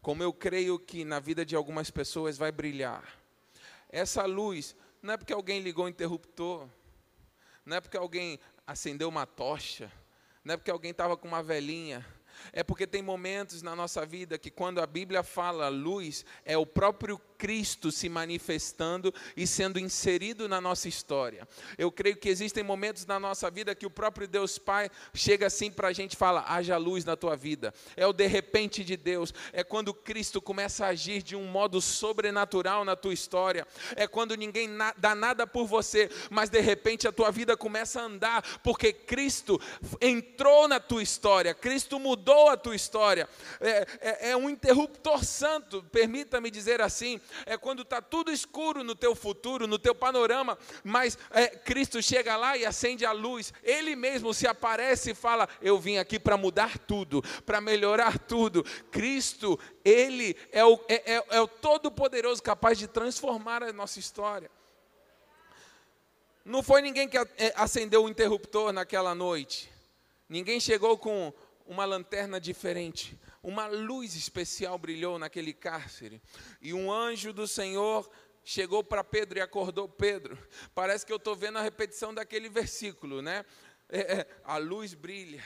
como 0.00 0.22
eu 0.22 0.32
creio 0.32 0.78
que 0.78 1.04
na 1.04 1.20
vida 1.20 1.44
de 1.44 1.54
algumas 1.54 1.90
pessoas 1.90 2.38
vai 2.38 2.50
brilhar. 2.50 3.20
Essa 3.90 4.24
luz 4.24 4.74
não 5.02 5.12
é 5.12 5.18
porque 5.18 5.34
alguém 5.34 5.60
ligou 5.60 5.84
o 5.84 5.90
interruptor, 5.90 6.66
não 7.66 7.76
é 7.76 7.82
porque 7.82 7.98
alguém 7.98 8.40
acendeu 8.66 9.10
uma 9.10 9.26
tocha, 9.26 9.92
não 10.46 10.54
é 10.54 10.56
porque 10.56 10.70
alguém 10.70 10.92
estava 10.92 11.16
com 11.16 11.26
uma 11.26 11.42
velhinha, 11.42 12.06
é 12.52 12.62
porque 12.62 12.86
tem 12.86 13.02
momentos 13.02 13.62
na 13.62 13.74
nossa 13.74 14.06
vida 14.06 14.38
que, 14.38 14.48
quando 14.48 14.80
a 14.80 14.86
Bíblia 14.86 15.24
fala 15.24 15.66
luz, 15.66 16.24
é 16.44 16.56
o 16.56 16.64
próprio 16.64 17.18
Cristo 17.38 17.90
se 17.92 18.08
manifestando 18.08 19.12
e 19.36 19.46
sendo 19.46 19.78
inserido 19.78 20.48
na 20.48 20.60
nossa 20.60 20.88
história. 20.88 21.46
Eu 21.76 21.90
creio 21.92 22.16
que 22.16 22.28
existem 22.28 22.62
momentos 22.62 23.06
na 23.06 23.20
nossa 23.20 23.50
vida 23.50 23.74
que 23.74 23.86
o 23.86 23.90
próprio 23.90 24.26
Deus 24.26 24.58
Pai 24.58 24.90
chega 25.14 25.46
assim 25.46 25.70
para 25.70 25.88
a 25.88 25.92
gente 25.92 26.14
e 26.14 26.16
fala: 26.16 26.44
haja 26.46 26.76
luz 26.76 27.04
na 27.04 27.16
tua 27.16 27.36
vida. 27.36 27.72
É 27.96 28.06
o 28.06 28.12
de 28.12 28.26
repente 28.26 28.84
de 28.84 28.96
Deus, 28.96 29.32
é 29.52 29.62
quando 29.62 29.92
Cristo 29.92 30.40
começa 30.40 30.86
a 30.86 30.88
agir 30.88 31.22
de 31.22 31.36
um 31.36 31.46
modo 31.46 31.80
sobrenatural 31.80 32.84
na 32.84 32.96
tua 32.96 33.12
história, 33.12 33.66
é 33.94 34.06
quando 34.06 34.36
ninguém 34.36 34.68
na, 34.68 34.94
dá 34.96 35.14
nada 35.14 35.46
por 35.46 35.66
você, 35.66 36.10
mas 36.30 36.50
de 36.50 36.60
repente 36.60 37.06
a 37.06 37.12
tua 37.12 37.30
vida 37.30 37.56
começa 37.56 38.00
a 38.00 38.04
andar, 38.04 38.42
porque 38.62 38.92
Cristo 38.92 39.60
entrou 40.00 40.68
na 40.68 40.80
tua 40.80 41.02
história, 41.02 41.54
Cristo 41.54 41.98
mudou 41.98 42.48
a 42.48 42.56
tua 42.56 42.74
história. 42.74 43.28
É, 43.60 43.86
é, 44.00 44.30
é 44.30 44.36
um 44.36 44.48
interruptor 44.48 45.24
santo, 45.24 45.82
permita-me 45.90 46.50
dizer 46.50 46.80
assim 46.80 47.20
é 47.44 47.56
quando 47.56 47.82
está 47.82 48.00
tudo 48.00 48.32
escuro 48.32 48.82
no 48.82 48.94
teu 48.94 49.14
futuro, 49.14 49.66
no 49.66 49.78
teu 49.78 49.94
panorama, 49.94 50.58
mas 50.82 51.18
é, 51.30 51.48
Cristo 51.48 52.02
chega 52.02 52.36
lá 52.36 52.56
e 52.56 52.64
acende 52.64 53.04
a 53.04 53.12
luz, 53.12 53.52
Ele 53.62 53.96
mesmo 53.96 54.32
se 54.32 54.46
aparece 54.46 55.10
e 55.10 55.14
fala: 55.14 55.48
Eu 55.60 55.78
vim 55.78 55.98
aqui 55.98 56.18
para 56.18 56.36
mudar 56.36 56.78
tudo, 56.78 57.22
para 57.44 57.60
melhorar 57.60 58.18
tudo. 58.18 58.64
Cristo, 58.90 59.58
Ele 59.84 60.36
é 60.50 60.64
o, 60.64 60.80
é, 60.88 61.14
é, 61.14 61.24
é 61.30 61.40
o 61.40 61.48
Todo-Poderoso 61.48 62.42
capaz 62.42 62.78
de 62.78 62.86
transformar 62.86 63.62
a 63.62 63.72
nossa 63.72 63.98
história. 63.98 64.50
Não 66.44 66.62
foi 66.62 66.80
ninguém 66.80 67.08
que 67.08 67.18
é, 67.18 67.26
acendeu 67.56 68.04
o 68.04 68.08
interruptor 68.08 68.72
naquela 68.72 69.14
noite. 69.14 69.70
Ninguém 70.28 70.60
chegou 70.60 70.96
com 70.96 71.32
uma 71.66 71.84
lanterna 71.84 72.40
diferente 72.40 73.18
uma 73.46 73.68
luz 73.68 74.16
especial 74.16 74.76
brilhou 74.76 75.20
naquele 75.20 75.54
cárcere. 75.54 76.20
E 76.60 76.74
um 76.74 76.92
anjo 76.92 77.32
do 77.32 77.46
Senhor 77.46 78.10
chegou 78.42 78.82
para 78.82 79.04
Pedro 79.04 79.38
e 79.38 79.40
acordou 79.40 79.88
Pedro. 79.88 80.36
Parece 80.74 81.06
que 81.06 81.12
eu 81.12 81.16
estou 81.16 81.36
vendo 81.36 81.56
a 81.56 81.62
repetição 81.62 82.12
daquele 82.12 82.48
versículo, 82.48 83.22
né? 83.22 83.44
É, 83.88 84.00
é, 84.00 84.40
a 84.42 84.56
luz 84.56 84.94
brilha. 84.94 85.44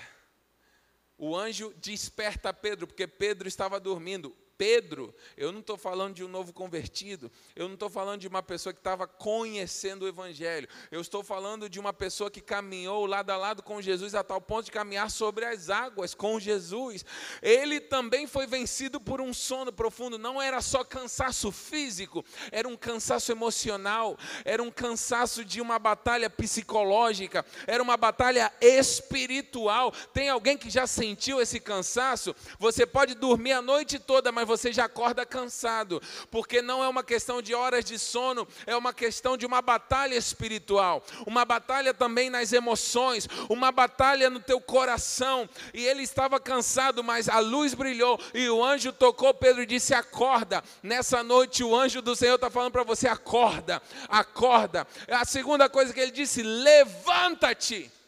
O 1.18 1.36
anjo 1.36 1.74
desperta 1.76 2.54
Pedro, 2.54 2.86
porque 2.86 3.06
Pedro 3.06 3.46
estava 3.46 3.78
dormindo. 3.78 4.34
Pedro, 4.60 5.14
eu 5.38 5.50
não 5.50 5.60
estou 5.60 5.78
falando 5.78 6.16
de 6.16 6.22
um 6.22 6.28
novo 6.28 6.52
convertido, 6.52 7.32
eu 7.56 7.66
não 7.66 7.72
estou 7.72 7.88
falando 7.88 8.20
de 8.20 8.28
uma 8.28 8.42
pessoa 8.42 8.74
que 8.74 8.78
estava 8.78 9.06
conhecendo 9.06 10.02
o 10.02 10.06
Evangelho, 10.06 10.68
eu 10.90 11.00
estou 11.00 11.24
falando 11.24 11.66
de 11.66 11.80
uma 11.80 11.94
pessoa 11.94 12.30
que 12.30 12.42
caminhou 12.42 13.06
lado 13.06 13.30
a 13.30 13.38
lado 13.38 13.62
com 13.62 13.80
Jesus 13.80 14.14
a 14.14 14.22
tal 14.22 14.38
ponto 14.38 14.66
de 14.66 14.70
caminhar 14.70 15.10
sobre 15.10 15.46
as 15.46 15.70
águas 15.70 16.14
com 16.14 16.38
Jesus. 16.38 17.06
Ele 17.40 17.80
também 17.80 18.26
foi 18.26 18.46
vencido 18.46 19.00
por 19.00 19.18
um 19.18 19.32
sono 19.32 19.72
profundo, 19.72 20.18
não 20.18 20.42
era 20.42 20.60
só 20.60 20.84
cansaço 20.84 21.50
físico, 21.50 22.22
era 22.52 22.68
um 22.68 22.76
cansaço 22.76 23.32
emocional, 23.32 24.18
era 24.44 24.62
um 24.62 24.70
cansaço 24.70 25.42
de 25.42 25.62
uma 25.62 25.78
batalha 25.78 26.28
psicológica, 26.28 27.46
era 27.66 27.82
uma 27.82 27.96
batalha 27.96 28.52
espiritual. 28.60 29.90
Tem 30.12 30.28
alguém 30.28 30.58
que 30.58 30.68
já 30.68 30.86
sentiu 30.86 31.40
esse 31.40 31.58
cansaço? 31.58 32.36
Você 32.58 32.84
pode 32.84 33.14
dormir 33.14 33.52
a 33.52 33.62
noite 33.62 33.98
toda, 33.98 34.30
mas 34.30 34.49
você 34.50 34.72
já 34.72 34.86
acorda 34.86 35.24
cansado, 35.24 36.02
porque 36.28 36.60
não 36.60 36.82
é 36.82 36.88
uma 36.88 37.04
questão 37.04 37.40
de 37.40 37.54
horas 37.54 37.84
de 37.84 37.98
sono, 38.00 38.46
é 38.66 38.74
uma 38.74 38.92
questão 38.92 39.36
de 39.36 39.46
uma 39.46 39.62
batalha 39.62 40.16
espiritual, 40.16 41.04
uma 41.24 41.44
batalha 41.44 41.94
também 41.94 42.28
nas 42.28 42.52
emoções, 42.52 43.28
uma 43.48 43.70
batalha 43.70 44.28
no 44.28 44.40
teu 44.40 44.60
coração. 44.60 45.48
E 45.72 45.86
ele 45.86 46.02
estava 46.02 46.40
cansado, 46.40 47.04
mas 47.04 47.28
a 47.28 47.38
luz 47.38 47.74
brilhou 47.74 48.20
e 48.34 48.50
o 48.50 48.64
anjo 48.64 48.92
tocou 48.92 49.32
Pedro 49.32 49.62
e 49.62 49.66
disse: 49.66 49.94
Acorda. 49.94 50.64
Nessa 50.82 51.22
noite, 51.22 51.62
o 51.62 51.76
anjo 51.76 52.02
do 52.02 52.16
Senhor 52.16 52.34
está 52.34 52.50
falando 52.50 52.72
para 52.72 52.82
você: 52.82 53.06
Acorda, 53.06 53.80
acorda. 54.08 54.84
A 55.08 55.24
segunda 55.24 55.68
coisa 55.68 55.94
que 55.94 56.00
ele 56.00 56.10
disse: 56.10 56.42
Levanta-te. 56.42 57.99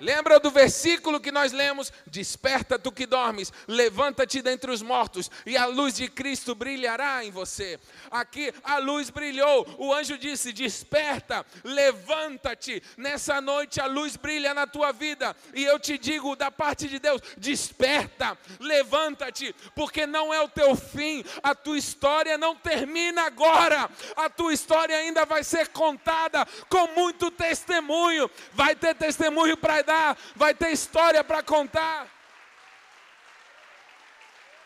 Lembra 0.00 0.38
do 0.38 0.50
versículo 0.50 1.20
que 1.20 1.32
nós 1.32 1.52
lemos? 1.52 1.92
Desperta 2.06 2.78
tu 2.78 2.92
que 2.92 3.06
dormes, 3.06 3.52
levanta-te 3.66 4.40
dentre 4.40 4.70
os 4.70 4.82
mortos, 4.82 5.30
e 5.44 5.56
a 5.56 5.66
luz 5.66 5.94
de 5.94 6.08
Cristo 6.08 6.54
brilhará 6.54 7.24
em 7.24 7.30
você. 7.30 7.78
Aqui 8.10 8.52
a 8.62 8.78
luz 8.78 9.10
brilhou, 9.10 9.66
o 9.78 9.92
anjo 9.92 10.16
disse: 10.16 10.52
Desperta, 10.52 11.44
levanta-te. 11.64 12.82
Nessa 12.96 13.40
noite 13.40 13.80
a 13.80 13.86
luz 13.86 14.16
brilha 14.16 14.54
na 14.54 14.66
tua 14.66 14.92
vida, 14.92 15.36
e 15.54 15.64
eu 15.64 15.78
te 15.78 15.98
digo 15.98 16.36
da 16.36 16.50
parte 16.50 16.86
de 16.88 16.98
Deus: 16.98 17.20
Desperta, 17.36 18.38
levanta-te, 18.60 19.54
porque 19.74 20.06
não 20.06 20.32
é 20.32 20.40
o 20.40 20.48
teu 20.48 20.76
fim, 20.76 21.24
a 21.42 21.54
tua 21.54 21.78
história 21.78 22.38
não 22.38 22.54
termina 22.54 23.22
agora, 23.22 23.90
a 24.16 24.28
tua 24.28 24.52
história 24.52 24.96
ainda 24.96 25.24
vai 25.24 25.42
ser 25.42 25.68
contada 25.68 26.46
com 26.68 26.86
muito 26.88 27.30
testemunho, 27.30 28.30
vai 28.52 28.74
ter 28.76 28.94
testemunho 28.94 29.56
para 29.56 29.87
vai 30.34 30.54
ter 30.54 30.70
história 30.70 31.22
para 31.24 31.42
contar. 31.42 32.08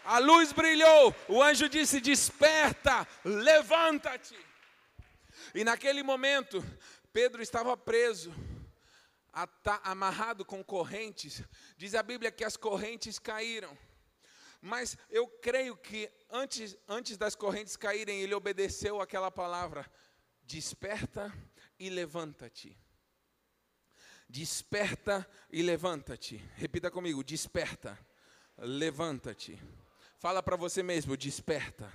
A 0.05 0.19
luz 0.19 0.53
brilhou, 0.53 1.15
o 1.29 1.43
anjo 1.43 1.69
disse: 1.69 2.01
Desperta, 2.01 3.07
levanta-te. 3.25 4.37
E 5.55 5.65
naquele 5.65 6.03
momento, 6.03 6.65
Pedro 7.13 7.43
estava 7.43 7.77
preso, 7.77 8.35
amarrado 9.85 10.45
com 10.45 10.63
correntes. 10.63 11.43
Diz 11.77 11.95
a 11.95 12.03
Bíblia 12.03 12.33
que 12.33 12.45
as 12.45 12.57
correntes 12.57 13.19
caíram. 13.19 13.77
Mas 14.61 14.97
eu 15.11 15.27
creio 15.27 15.77
que 15.77 16.11
antes, 16.31 16.77
antes 16.89 17.17
das 17.17 17.35
correntes 17.35 17.77
caírem, 17.77 18.21
ele 18.21 18.35
obedeceu 18.35 19.01
aquela 19.01 19.31
palavra: 19.31 19.91
Desperta 20.43 21.33
e 21.79 21.91
levanta-te. 21.91 22.79
Desperta 24.33 25.29
e 25.51 25.61
levanta-te. 25.61 26.43
Repita 26.57 26.91
comigo: 26.91 27.23
desperta, 27.23 27.99
levanta-te. 28.57 29.63
Fala 30.17 30.43
para 30.43 30.57
você 30.57 30.83
mesmo: 30.83 31.19
desperta, 31.19 31.93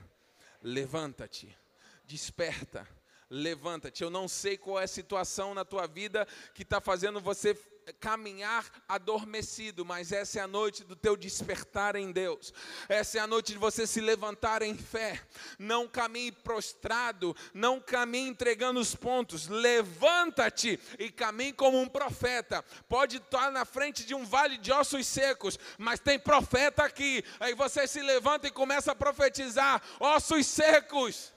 levanta-te. 0.62 1.58
Desperta, 2.06 2.88
levanta-te. 3.28 4.04
Eu 4.04 4.12
não 4.12 4.28
sei 4.28 4.56
qual 4.56 4.80
é 4.80 4.84
a 4.84 4.88
situação 4.88 5.56
na 5.56 5.66
tua 5.66 5.88
vida 5.88 6.28
que 6.54 6.62
está 6.62 6.80
fazendo 6.80 7.20
você 7.20 7.56
caminhar 7.94 8.66
adormecido, 8.88 9.86
mas 9.86 10.12
essa 10.12 10.40
é 10.40 10.42
a 10.42 10.48
noite 10.48 10.84
do 10.84 10.96
teu 10.96 11.16
despertar 11.16 11.96
em 11.96 12.12
Deus. 12.12 12.54
Essa 12.90 13.18
é 13.18 13.22
a 13.22 13.28
noite 13.28 13.54
de 13.54 13.58
você 13.58 13.88
se 13.88 14.02
levantar 14.02 14.62
em 14.62 14.78
fé. 14.78 15.22
Não 15.58 15.88
caminhe 15.88 16.32
prostrado, 16.32 17.36
não 17.54 17.80
caminhe 17.80 18.30
entregando 18.30 18.80
os 18.80 18.96
pontos. 18.96 19.48
Levanta-te 19.48 20.80
e 21.00 21.10
caminhe 21.10 21.54
como 21.54 21.80
um 21.80 21.88
profeta. 21.88 22.64
Pode 22.88 23.18
estar 23.18 23.52
na 23.52 23.66
frente 23.66 24.06
de 24.06 24.14
um 24.14 24.26
vale 24.26 24.58
de 24.58 24.72
ossos 24.72 25.08
secos, 25.08 25.58
mas 25.78 26.00
tem 26.00 26.20
profeta 26.20 26.84
aqui. 26.84 27.24
Aí 27.40 27.54
você 27.54 27.88
se 27.88 28.02
levanta 28.02 28.48
e 28.48 28.52
começa 28.52 28.92
a 28.92 28.96
profetizar: 28.96 29.82
ossos 30.00 30.46
secos, 30.46 31.34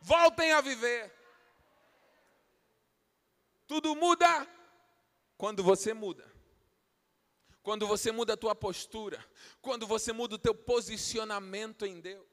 voltem 0.00 0.52
a 0.52 0.60
viver. 0.60 1.12
Tudo 3.66 3.94
muda 3.94 4.57
quando 5.38 5.62
você 5.62 5.94
muda. 5.94 6.30
Quando 7.62 7.86
você 7.86 8.10
muda 8.10 8.32
a 8.32 8.36
tua 8.36 8.54
postura, 8.54 9.24
quando 9.62 9.86
você 9.86 10.12
muda 10.12 10.34
o 10.34 10.38
teu 10.38 10.54
posicionamento 10.54 11.86
em 11.86 12.00
Deus. 12.00 12.26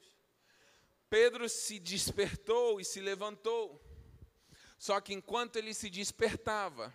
Pedro 1.10 1.48
se 1.48 1.80
despertou 1.80 2.82
e 2.82 2.86
se 2.86 3.00
levantou. 3.00 3.80
Só 4.78 5.00
que 5.00 5.14
enquanto 5.14 5.58
ele 5.58 5.74
se 5.74 5.90
despertava, 5.90 6.94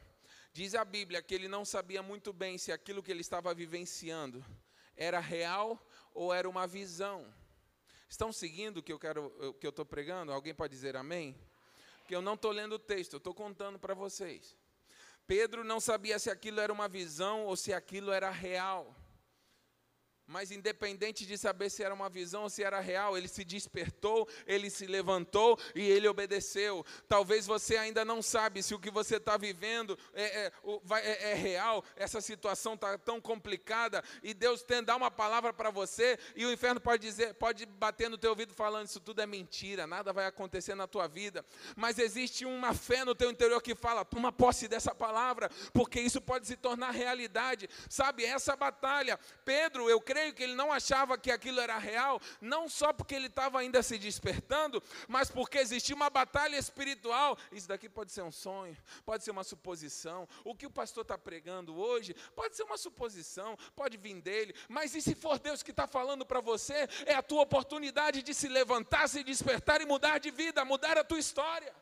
diz 0.52 0.74
a 0.74 0.84
Bíblia 0.84 1.22
que 1.22 1.34
ele 1.34 1.48
não 1.48 1.64
sabia 1.64 2.02
muito 2.02 2.32
bem 2.32 2.58
se 2.58 2.72
aquilo 2.72 3.02
que 3.02 3.10
ele 3.10 3.20
estava 3.20 3.54
vivenciando 3.54 4.44
era 4.96 5.20
real 5.20 5.80
ou 6.12 6.34
era 6.34 6.48
uma 6.48 6.66
visão. 6.66 7.32
Estão 8.08 8.32
seguindo 8.32 8.78
o 8.78 8.82
que 8.82 8.92
eu 8.92 8.98
quero, 8.98 9.26
o 9.48 9.54
que 9.54 9.66
eu 9.66 9.70
estou 9.70 9.86
pregando? 9.86 10.32
Alguém 10.32 10.54
pode 10.54 10.74
dizer 10.74 10.96
amém? 10.96 11.38
Porque 12.00 12.16
eu 12.16 12.22
não 12.22 12.34
estou 12.34 12.50
lendo 12.50 12.72
o 12.72 12.78
texto, 12.78 13.12
eu 13.12 13.18
estou 13.18 13.32
contando 13.32 13.78
para 13.78 13.94
vocês. 13.94 14.56
Pedro 15.30 15.62
não 15.62 15.78
sabia 15.78 16.18
se 16.18 16.28
aquilo 16.28 16.60
era 16.60 16.72
uma 16.72 16.88
visão 16.88 17.44
ou 17.44 17.54
se 17.54 17.72
aquilo 17.72 18.10
era 18.10 18.30
real. 18.30 18.99
Mas 20.30 20.52
independente 20.52 21.26
de 21.26 21.36
saber 21.36 21.70
se 21.70 21.82
era 21.82 21.92
uma 21.92 22.08
visão 22.08 22.44
ou 22.44 22.48
se 22.48 22.62
era 22.62 22.78
real, 22.78 23.18
ele 23.18 23.26
se 23.26 23.44
despertou, 23.44 24.28
ele 24.46 24.70
se 24.70 24.86
levantou 24.86 25.58
e 25.74 25.82
ele 25.82 26.06
obedeceu. 26.06 26.86
Talvez 27.08 27.48
você 27.48 27.76
ainda 27.76 28.04
não 28.04 28.22
sabe 28.22 28.62
se 28.62 28.72
o 28.72 28.78
que 28.78 28.92
você 28.92 29.16
está 29.16 29.36
vivendo 29.36 29.98
é, 30.14 30.46
é, 30.46 30.52
é, 30.92 31.32
é, 31.32 31.34
real, 31.34 31.84
essa 31.96 32.20
situação 32.20 32.74
está 32.74 32.96
tão 32.96 33.20
complicada, 33.20 34.04
e 34.22 34.32
Deus 34.32 34.62
tem 34.62 34.84
dar 34.84 34.94
uma 34.94 35.10
palavra 35.10 35.52
para 35.52 35.68
você, 35.68 36.16
e 36.36 36.46
o 36.46 36.52
inferno 36.52 36.80
pode 36.80 37.02
dizer, 37.02 37.34
pode 37.34 37.66
bater 37.66 38.08
no 38.08 38.16
teu 38.16 38.30
ouvido 38.30 38.54
falando, 38.54 38.86
isso 38.86 39.00
tudo 39.00 39.20
é 39.20 39.26
mentira, 39.26 39.84
nada 39.84 40.12
vai 40.12 40.26
acontecer 40.26 40.76
na 40.76 40.86
tua 40.86 41.08
vida. 41.08 41.44
Mas 41.74 41.98
existe 41.98 42.44
uma 42.44 42.72
fé 42.72 43.04
no 43.04 43.16
teu 43.16 43.32
interior 43.32 43.60
que 43.60 43.74
fala, 43.74 44.04
toma 44.04 44.30
posse 44.30 44.68
dessa 44.68 44.94
palavra, 44.94 45.50
porque 45.72 46.00
isso 46.00 46.20
pode 46.20 46.46
se 46.46 46.56
tornar 46.56 46.92
realidade. 46.92 47.68
Sabe, 47.88 48.24
essa 48.24 48.54
batalha, 48.54 49.18
Pedro, 49.44 49.90
eu 49.90 50.00
creio 50.00 50.19
creio 50.20 50.34
que 50.34 50.42
ele 50.42 50.54
não 50.54 50.70
achava 50.70 51.16
que 51.16 51.30
aquilo 51.30 51.60
era 51.60 51.78
real, 51.78 52.20
não 52.40 52.68
só 52.68 52.92
porque 52.92 53.14
ele 53.14 53.26
estava 53.26 53.58
ainda 53.58 53.82
se 53.82 53.96
despertando, 53.96 54.82
mas 55.08 55.30
porque 55.30 55.58
existia 55.58 55.96
uma 55.96 56.10
batalha 56.10 56.56
espiritual. 56.56 57.38
Isso 57.50 57.66
daqui 57.66 57.88
pode 57.88 58.12
ser 58.12 58.22
um 58.22 58.30
sonho, 58.30 58.76
pode 59.04 59.24
ser 59.24 59.30
uma 59.30 59.44
suposição. 59.44 60.28
O 60.44 60.54
que 60.54 60.66
o 60.66 60.70
pastor 60.70 61.02
está 61.02 61.16
pregando 61.16 61.74
hoje 61.74 62.14
pode 62.34 62.54
ser 62.54 62.64
uma 62.64 62.76
suposição, 62.76 63.56
pode 63.74 63.96
vir 63.96 64.20
dele, 64.20 64.54
mas 64.68 64.94
e 64.94 65.00
se 65.00 65.14
for 65.14 65.38
Deus 65.38 65.62
que 65.62 65.70
está 65.70 65.86
falando 65.86 66.26
para 66.26 66.40
você, 66.40 66.86
é 67.06 67.14
a 67.14 67.22
tua 67.22 67.42
oportunidade 67.42 68.22
de 68.22 68.34
se 68.34 68.48
levantar, 68.48 69.08
se 69.08 69.22
despertar 69.22 69.80
e 69.80 69.86
mudar 69.86 70.18
de 70.18 70.30
vida, 70.30 70.64
mudar 70.64 70.98
a 70.98 71.04
tua 71.04 71.18
história. 71.18 71.72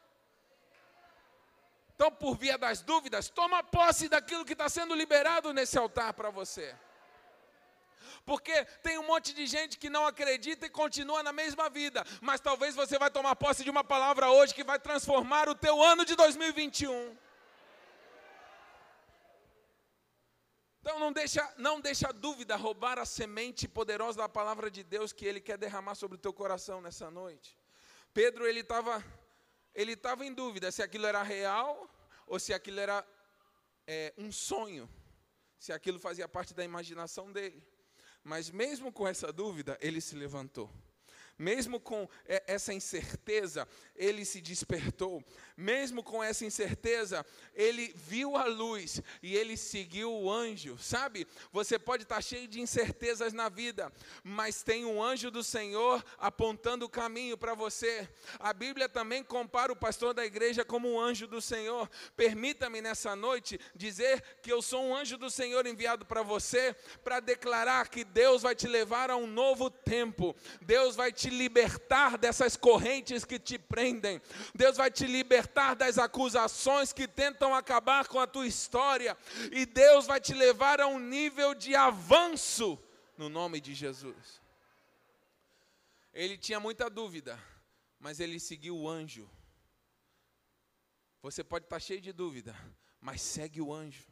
Então, 1.95 2.13
por 2.13 2.37
via 2.37 2.57
das 2.57 2.81
dúvidas, 2.81 3.29
toma 3.29 3.65
posse 3.65 4.09
daquilo 4.09 4.45
que 4.45 4.53
está 4.53 4.69
sendo 4.69 4.95
liberado 4.95 5.53
nesse 5.53 5.77
altar 5.77 6.13
para 6.13 6.31
você. 6.31 6.77
Porque 8.29 8.63
tem 8.83 8.99
um 8.99 9.07
monte 9.07 9.33
de 9.33 9.47
gente 9.47 9.79
que 9.79 9.89
não 9.89 10.07
acredita 10.07 10.67
e 10.67 10.71
continua 10.83 11.23
na 11.23 11.33
mesma 11.33 11.71
vida, 11.71 12.05
mas 12.21 12.43
talvez 12.49 12.75
você 12.75 12.99
vai 12.99 13.11
tomar 13.11 13.35
posse 13.35 13.65
de 13.65 13.71
uma 13.71 13.83
palavra 13.83 14.31
hoje 14.31 14.55
que 14.55 14.63
vai 14.63 14.79
transformar 14.79 15.49
o 15.49 15.55
teu 15.55 15.83
ano 15.83 16.05
de 16.05 16.15
2021. 16.15 17.17
Então 20.83 20.99
não 21.01 21.11
deixa, 21.11 21.55
não 21.57 21.81
deixa 21.81 22.13
dúvida 22.13 22.55
roubar 22.55 22.99
a 22.99 23.07
semente 23.07 23.67
poderosa 23.67 24.19
da 24.19 24.29
palavra 24.29 24.71
de 24.71 24.85
Deus 24.85 25.11
que 25.11 25.25
Ele 25.25 25.41
quer 25.41 25.57
derramar 25.57 25.95
sobre 25.95 26.17
o 26.17 26.21
teu 26.21 26.33
coração 26.33 26.83
nessa 26.83 27.11
noite. 27.11 27.57
Pedro 28.13 28.47
ele 28.47 28.61
estava 28.61 29.03
ele 29.75 29.93
estava 29.93 30.27
em 30.27 30.35
dúvida 30.35 30.71
se 30.71 30.83
aquilo 30.83 31.07
era 31.07 31.23
real 31.23 31.89
ou 32.27 32.39
se 32.39 32.53
aquilo 32.53 32.79
era 32.79 33.07
é, 33.87 34.13
um 34.19 34.31
sonho, 34.31 34.87
se 35.59 35.73
aquilo 35.73 35.99
fazia 35.99 36.29
parte 36.29 36.53
da 36.53 36.63
imaginação 36.63 37.33
dele. 37.33 37.63
Mas 38.25 38.51
mesmo 38.51 38.93
com 38.93 39.07
essa 39.07 39.33
dúvida, 39.33 39.79
ele 39.81 40.01
se 40.01 40.15
levantou. 40.15 40.71
Mesmo 41.39 41.79
com 41.79 42.09
essa 42.27 42.75
incerteza, 42.75 43.69
ele 43.95 44.25
se 44.25 44.41
despertou. 44.41 45.23
Mesmo 45.57 46.03
com 46.03 46.23
essa 46.23 46.45
incerteza, 46.45 47.27
ele 47.55 47.93
viu 47.97 48.37
a 48.37 48.45
luz 48.45 49.03
e 49.23 49.37
ele 49.37 49.57
seguiu 49.57 50.13
o 50.13 50.31
anjo. 50.31 50.77
Sabe? 50.79 51.27
Você 51.53 51.79
pode 51.79 52.05
estar 52.05 52.23
cheio 52.23 52.47
de 52.47 52.61
incertezas 52.61 53.33
na 53.33 53.49
vida, 53.49 53.93
mas 54.23 54.63
tem 54.63 54.85
um 54.85 55.03
anjo 55.03 55.31
do 55.31 55.43
Senhor 55.43 56.05
apontando 56.19 56.87
o 56.87 56.89
caminho 56.89 57.37
para 57.37 57.55
você. 57.55 58.09
A 58.39 58.53
Bíblia 58.53 58.89
também 58.89 59.23
compara 59.23 59.73
o 59.73 59.77
pastor 59.77 60.15
da 60.15 60.25
igreja 60.25 60.65
como 60.65 60.93
um 60.93 61.01
anjo 61.01 61.27
do 61.27 61.41
Senhor. 61.41 61.89
Permita-me 62.17 62.81
nessa 62.81 63.15
noite 63.17 63.61
dizer 63.75 64.23
que 64.43 64.53
eu 64.53 64.63
sou 64.63 64.85
um 64.85 64.97
anjo 64.97 65.17
do 65.17 65.31
Senhor 65.31 65.67
enviado 65.67 66.05
para 66.05 66.23
você 66.23 66.75
para 67.03 67.21
declarar 67.21 67.89
que 67.89 68.05
Deus 68.05 68.43
vai 68.43 68.55
te 68.55 68.67
levar 68.67 69.11
a 69.11 69.17
um 69.17 69.27
novo 69.27 69.71
tempo. 69.71 70.35
Deus 70.61 70.95
vai 70.95 71.13
te 71.13 71.28
te 71.29 71.31
libertar 71.31 72.17
dessas 72.17 72.57
correntes 72.57 73.25
que 73.25 73.39
te 73.39 73.59
prendem. 73.59 74.21
Deus 74.55 74.77
vai 74.77 74.91
te 74.91 75.07
libertar 75.07 75.75
das 75.75 75.99
acusações 75.99 76.93
que 76.93 77.07
tentam 77.07 77.55
acabar 77.55 78.09
com 78.09 78.19
a 78.19 78.27
tua 78.27 78.47
história. 78.47 79.17
E 79.53 79.67
Deus 79.67 80.07
vai 80.07 80.21
te 80.21 80.33
levar 80.33 80.81
a 80.81 80.87
um 80.87 80.99
nível 80.99 81.55
de 81.55 81.75
avanço 81.75 82.83
no 83.17 83.29
nome 83.29 83.61
de 83.61 83.75
Jesus. 83.75 84.41
ele 86.13 86.39
tinha 86.39 86.59
muita 86.59 86.89
dúvida, 86.89 87.39
mas 87.99 88.19
ele 88.19 88.41
seguiu 88.41 88.77
o 88.77 88.89
anjo. 88.89 89.29
Você 91.21 91.45
pode 91.45 91.67
estar 91.67 91.81
cheio 91.81 92.01
de 92.01 92.13
dúvida, 92.13 92.57
mas 93.01 93.21
segue 93.21 93.61
o 93.61 93.73
anjo. 93.73 94.07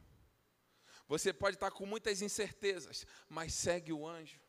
Você 1.07 1.33
pode 1.33 1.55
estar 1.55 1.71
com 1.71 1.85
muitas 1.85 2.21
incertezas, 2.21 3.05
mas 3.27 3.53
segue 3.53 3.91
o 3.91 4.05
anjo. 4.05 4.39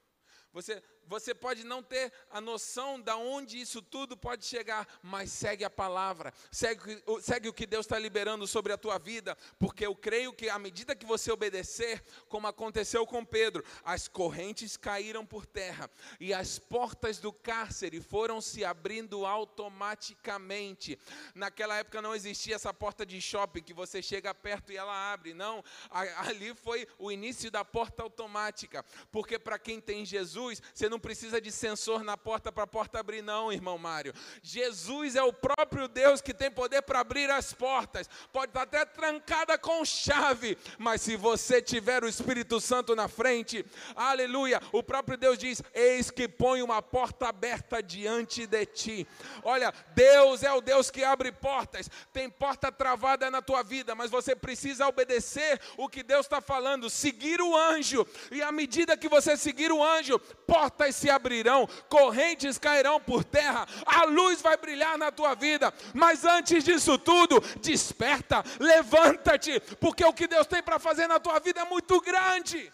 Você, 0.52 0.83
você 1.08 1.34
pode 1.34 1.64
não 1.64 1.82
ter 1.82 2.12
a 2.30 2.40
noção 2.40 3.00
de 3.00 3.12
onde 3.12 3.58
isso 3.58 3.80
tudo 3.80 4.16
pode 4.16 4.44
chegar, 4.44 4.86
mas 5.02 5.32
segue 5.32 5.64
a 5.64 5.70
palavra, 5.70 6.32
segue, 6.52 7.02
segue 7.22 7.48
o 7.48 7.52
que 7.52 7.66
Deus 7.66 7.86
está 7.86 7.98
liberando 7.98 8.46
sobre 8.46 8.72
a 8.72 8.78
tua 8.78 8.98
vida, 8.98 9.36
porque 9.58 9.86
eu 9.86 9.94
creio 9.96 10.32
que 10.32 10.48
à 10.48 10.58
medida 10.58 10.94
que 10.94 11.06
você 11.06 11.32
obedecer, 11.32 12.02
como 12.28 12.46
aconteceu 12.46 13.06
com 13.06 13.24
Pedro, 13.24 13.64
as 13.82 14.06
correntes 14.06 14.76
caíram 14.76 15.24
por 15.24 15.46
terra 15.46 15.90
e 16.20 16.34
as 16.34 16.58
portas 16.58 17.18
do 17.18 17.32
cárcere 17.32 18.00
foram 18.00 18.40
se 18.40 18.64
abrindo 18.64 19.24
automaticamente. 19.24 20.98
Naquela 21.34 21.76
época 21.76 22.02
não 22.02 22.14
existia 22.14 22.54
essa 22.54 22.74
porta 22.74 23.06
de 23.06 23.20
shopping 23.20 23.62
que 23.62 23.72
você 23.72 24.02
chega 24.02 24.34
perto 24.34 24.72
e 24.72 24.76
ela 24.76 25.12
abre, 25.12 25.32
não, 25.32 25.64
ali 25.90 26.54
foi 26.54 26.86
o 26.98 27.10
início 27.10 27.50
da 27.50 27.64
porta 27.64 28.02
automática, 28.02 28.84
porque 29.10 29.38
para 29.38 29.58
quem 29.58 29.80
tem 29.80 30.04
Jesus, 30.04 30.60
você 30.74 30.88
não 30.88 30.97
não 30.98 31.00
precisa 31.00 31.40
de 31.40 31.52
sensor 31.52 32.02
na 32.02 32.16
porta 32.16 32.50
para 32.50 32.64
a 32.64 32.66
porta 32.66 32.98
abrir, 32.98 33.22
não, 33.22 33.52
irmão 33.52 33.78
Mário. 33.78 34.12
Jesus 34.42 35.14
é 35.14 35.22
o 35.22 35.32
próprio 35.32 35.87
Deus 35.87 36.20
que 36.20 36.34
tem 36.34 36.50
poder 36.50 36.82
para 36.82 36.98
abrir 36.98 37.30
as 37.30 37.52
portas. 37.52 38.11
Pode 38.32 38.50
estar 38.50 38.62
até 38.62 38.84
trancada 38.84 39.56
com 39.56 39.84
chave, 39.84 40.58
mas 40.76 41.00
se 41.00 41.14
você 41.14 41.62
tiver 41.62 42.02
o 42.02 42.08
Espírito 42.08 42.61
Santo 42.61 42.96
na 42.96 43.06
frente, 43.06 43.64
aleluia, 43.94 44.61
o 44.72 44.82
próprio 44.82 45.16
Deus 45.16 45.38
diz: 45.38 45.62
Eis 45.72 46.11
que 46.11 46.26
põe 46.26 46.62
uma 46.62 46.82
porta 46.82 47.28
aberta 47.28 47.80
diante 47.80 48.44
de 48.44 48.66
ti. 48.66 49.06
Olha, 49.44 49.72
Deus 49.94 50.42
é 50.42 50.52
o 50.52 50.61
Deus 50.61 50.90
que 50.90 51.04
abre 51.04 51.30
portas. 51.30 51.88
Tem 52.12 52.28
porta 52.28 52.72
travada 52.72 53.30
na 53.30 53.40
tua 53.40 53.62
vida, 53.62 53.94
mas 53.94 54.11
você 54.11 54.34
precisa 54.34 54.88
obedecer 54.88 55.61
o 55.76 55.88
que 55.88 56.02
Deus 56.02 56.26
está 56.26 56.40
falando, 56.40 56.90
seguir 56.90 57.40
o 57.40 57.56
anjo, 57.56 58.04
e 58.32 58.42
à 58.42 58.50
medida 58.50 58.96
que 58.96 59.08
você 59.08 59.37
seguir 59.37 59.70
o 59.70 59.84
anjo, 59.84 60.18
portas 60.44 60.88
portas 60.88 60.96
se 60.96 61.11
abrirão, 61.11 61.66
correntes 61.88 62.59
cairão 62.59 63.01
por 63.01 63.24
terra, 63.24 63.66
a 63.87 64.05
luz 64.05 64.40
vai 64.40 64.57
brilhar 64.57 64.96
na 64.98 65.11
tua 65.11 65.35
vida. 65.35 65.72
Mas 65.94 66.24
antes 66.24 66.64
disso 66.64 66.98
tudo, 66.98 67.40
desperta, 67.61 68.42
levanta-te, 68.59 69.61
porque 69.77 70.05
o 70.05 70.12
que 70.12 70.27
Deus 70.27 70.46
tem 70.46 70.62
para 70.62 70.79
fazer 70.79 71.07
na 71.07 71.20
tua 71.20 71.38
vida 71.38 71.61
é 71.61 71.64
muito 71.64 72.01
grande. 72.01 72.72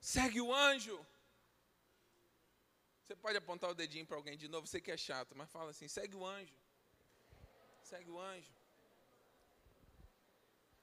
Segue 0.00 0.42
o 0.42 0.54
anjo. 0.54 1.06
Você 3.02 3.16
pode 3.16 3.38
apontar 3.38 3.70
o 3.70 3.74
dedinho 3.74 4.06
para 4.06 4.16
alguém 4.16 4.36
de 4.36 4.46
novo, 4.46 4.66
você 4.66 4.78
que 4.78 4.90
é 4.90 4.96
chato, 4.96 5.34
mas 5.34 5.50
fala 5.50 5.70
assim: 5.70 5.88
segue 5.88 6.14
o 6.14 6.26
anjo. 6.26 6.54
Segue 7.92 8.10
o 8.10 8.18
anjo. 8.18 8.50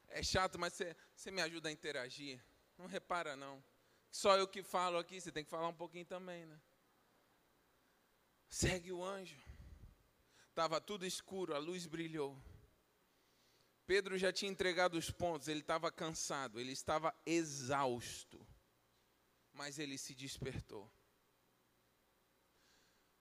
É 0.10 0.22
chato, 0.22 0.60
mas 0.60 0.74
você, 1.16 1.32
me 1.32 1.42
ajuda 1.42 1.68
a 1.68 1.72
interagir. 1.72 2.40
Não 2.78 2.86
repara, 2.86 3.36
não. 3.36 3.64
Só 4.12 4.38
eu 4.38 4.48
que 4.48 4.62
falo 4.62 5.00
aqui, 5.00 5.20
você 5.20 5.32
tem 5.32 5.44
que 5.44 5.50
falar 5.50 5.70
um 5.70 5.74
pouquinho 5.74 6.06
também, 6.06 6.46
né? 6.46 6.62
Segue 8.48 8.92
o 8.92 9.04
anjo. 9.04 9.42
Estava 10.50 10.80
tudo 10.80 11.04
escuro, 11.04 11.56
a 11.56 11.58
luz 11.58 11.88
brilhou. 11.88 12.40
Pedro 13.88 14.16
já 14.16 14.32
tinha 14.32 14.52
entregado 14.52 14.96
os 14.96 15.10
pontos, 15.10 15.48
ele 15.48 15.62
estava 15.62 15.92
cansado, 15.92 16.60
ele 16.60 16.74
estava 16.74 17.12
exausto. 17.26 18.40
Mas 19.52 19.80
ele 19.80 19.98
se 19.98 20.14
despertou. 20.14 20.88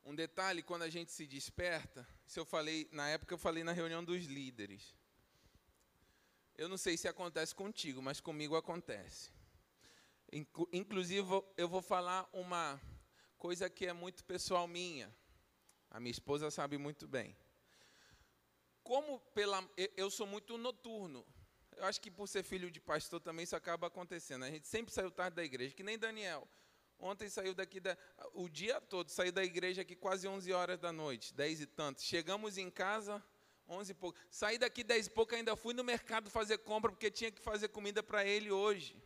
Um 0.09 0.15
detalhe, 0.15 0.63
quando 0.63 0.85
a 0.85 0.89
gente 0.89 1.13
se 1.13 1.27
desperta, 1.27 2.09
isso 2.27 2.41
eu 2.41 2.45
falei, 2.47 2.89
na 2.91 3.11
época 3.11 3.35
eu 3.35 3.37
falei 3.37 3.63
na 3.63 3.73
reunião 3.73 4.03
dos 4.03 4.25
líderes. 4.25 4.97
Eu 6.57 6.67
não 6.67 6.79
sei 6.79 6.97
se 6.97 7.07
acontece 7.07 7.55
contigo, 7.55 8.01
mas 8.01 8.19
comigo 8.19 8.57
acontece. 8.57 9.31
Inclusive, 10.73 11.29
eu 11.59 11.69
vou 11.69 11.83
falar 11.83 12.27
uma 12.33 12.81
coisa 13.37 13.69
que 13.69 13.85
é 13.85 13.93
muito 13.93 14.25
pessoal 14.25 14.67
minha. 14.67 15.15
A 15.91 16.01
minha 16.01 16.11
esposa 16.11 16.51
sabe 16.51 16.79
muito 16.79 17.07
bem. 17.07 17.37
Como 18.83 19.21
pela, 19.35 19.63
eu 19.95 20.11
sou 20.11 20.27
muito 20.27 20.57
noturno. 20.57 21.23
Eu 21.77 21.85
acho 21.85 22.01
que 22.01 22.11
por 22.11 22.27
ser 22.27 22.43
filho 22.45 22.71
de 22.71 22.81
pastor 22.81 23.21
também 23.21 23.45
isso 23.45 23.55
acaba 23.55 23.89
acontecendo. 23.89 24.47
A 24.47 24.51
gente 24.51 24.69
sempre 24.69 24.91
saiu 24.91 25.11
tarde 25.11 25.37
da 25.37 25.45
igreja, 25.45 25.75
que 25.75 25.83
nem 25.83 25.99
Daniel. 25.99 26.49
Ontem 26.99 27.29
saiu 27.29 27.55
daqui 27.55 27.79
da, 27.79 27.97
o 28.35 28.49
dia 28.49 28.81
todo, 28.81 29.09
saiu 29.09 29.31
da 29.31 29.45
igreja 29.45 29.83
aqui 29.83 29.95
quase 29.95 30.27
11 30.27 30.53
horas 30.53 30.79
da 30.79 30.93
noite, 30.93 31.33
10 31.33 31.61
e 31.61 31.67
tanto. 31.67 32.03
Chegamos 32.03 32.59
em 32.59 32.71
casa 32.71 33.23
11 33.69 33.93
e 33.93 33.95
pouco. 33.95 34.19
Saí 34.31 34.59
daqui 34.59 34.83
10 34.83 35.07
e 35.07 35.11
pouco, 35.11 35.35
ainda 35.35 35.55
fui 35.55 35.75
no 35.75 35.85
mercado 35.85 36.31
fazer 36.31 36.59
compra 36.59 36.91
porque 36.91 37.11
tinha 37.11 37.31
que 37.31 37.41
fazer 37.41 37.69
comida 37.69 38.03
para 38.03 38.25
ele 38.25 38.51
hoje. 38.51 39.01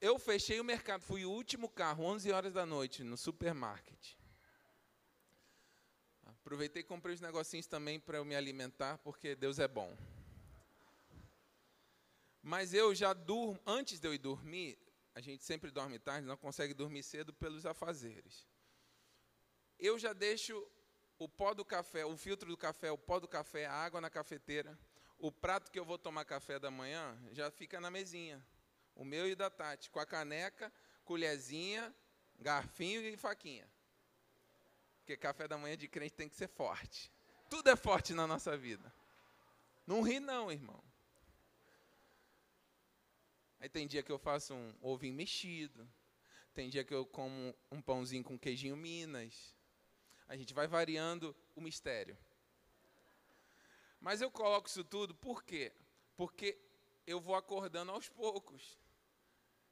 Eu 0.00 0.18
fechei 0.18 0.58
o 0.58 0.64
mercado, 0.64 1.02
fui 1.02 1.24
o 1.24 1.30
último 1.30 1.68
carro, 1.68 2.04
11 2.04 2.32
horas 2.32 2.52
da 2.52 2.66
noite, 2.66 3.04
no 3.04 3.16
supermarket. 3.16 4.16
Aproveitei 6.26 6.80
e 6.80 6.84
comprei 6.84 7.14
os 7.14 7.20
negocinhos 7.20 7.66
também 7.66 8.00
para 8.00 8.18
eu 8.18 8.24
me 8.24 8.34
alimentar, 8.34 8.98
porque 8.98 9.34
Deus 9.34 9.58
é 9.58 9.68
bom. 9.68 9.96
Mas 12.42 12.74
eu 12.74 12.94
já 12.94 13.14
durmo, 13.14 13.58
antes 13.66 13.98
de 13.98 14.06
eu 14.06 14.12
ir 14.12 14.18
dormir, 14.18 14.78
a 15.14 15.20
gente 15.20 15.44
sempre 15.44 15.70
dorme 15.70 15.98
tarde, 15.98 16.26
não 16.26 16.36
consegue 16.36 16.74
dormir 16.74 17.02
cedo 17.02 17.32
pelos 17.32 17.64
afazeres. 17.64 18.46
Eu 19.78 19.98
já 19.98 20.12
deixo 20.12 20.66
o 21.18 21.28
pó 21.28 21.54
do 21.54 21.64
café, 21.64 22.04
o 22.04 22.16
filtro 22.16 22.48
do 22.48 22.56
café, 22.56 22.90
o 22.90 22.98
pó 22.98 23.20
do 23.20 23.28
café, 23.28 23.66
a 23.66 23.72
água 23.72 24.00
na 24.00 24.10
cafeteira, 24.10 24.78
o 25.18 25.30
prato 25.30 25.70
que 25.70 25.78
eu 25.78 25.84
vou 25.84 25.98
tomar 25.98 26.24
café 26.24 26.58
da 26.58 26.70
manhã 26.70 27.16
já 27.32 27.50
fica 27.50 27.80
na 27.80 27.90
mesinha. 27.90 28.44
O 28.94 29.04
meu 29.04 29.28
e 29.28 29.34
da 29.34 29.50
Tati, 29.50 29.90
com 29.90 29.98
a 29.98 30.06
caneca, 30.06 30.72
colherzinha, 31.04 31.94
garfinho 32.38 33.00
e 33.02 33.16
faquinha. 33.16 33.68
Porque 34.98 35.16
café 35.16 35.46
da 35.46 35.58
manhã 35.58 35.76
de 35.76 35.86
crente 35.88 36.14
tem 36.14 36.28
que 36.28 36.36
ser 36.36 36.48
forte. 36.48 37.12
Tudo 37.48 37.70
é 37.70 37.76
forte 37.76 38.14
na 38.14 38.26
nossa 38.26 38.56
vida. 38.56 38.92
Não 39.86 40.02
ri 40.02 40.18
não, 40.18 40.50
irmão. 40.50 40.82
Aí 43.64 43.68
tem 43.70 43.86
dia 43.86 44.02
que 44.02 44.12
eu 44.12 44.18
faço 44.18 44.52
um 44.52 44.74
ovinho 44.82 45.14
mexido. 45.14 45.90
Tem 46.52 46.68
dia 46.68 46.84
que 46.84 46.92
eu 46.92 47.06
como 47.06 47.56
um 47.72 47.80
pãozinho 47.80 48.22
com 48.22 48.38
queijinho 48.38 48.76
Minas. 48.76 49.56
A 50.28 50.36
gente 50.36 50.52
vai 50.52 50.66
variando 50.66 51.34
o 51.56 51.62
mistério. 51.62 52.14
Mas 53.98 54.20
eu 54.20 54.30
coloco 54.30 54.68
isso 54.68 54.84
tudo 54.84 55.14
por 55.14 55.42
quê? 55.42 55.72
Porque 56.14 56.60
eu 57.06 57.22
vou 57.22 57.34
acordando 57.34 57.90
aos 57.90 58.06
poucos. 58.06 58.78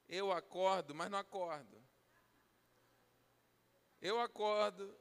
Eu 0.09 0.31
acordo, 0.31 0.95
mas 0.95 1.11
não 1.11 1.19
acordo. 1.19 1.79
Eu 4.01 4.19
acordo, 4.19 4.99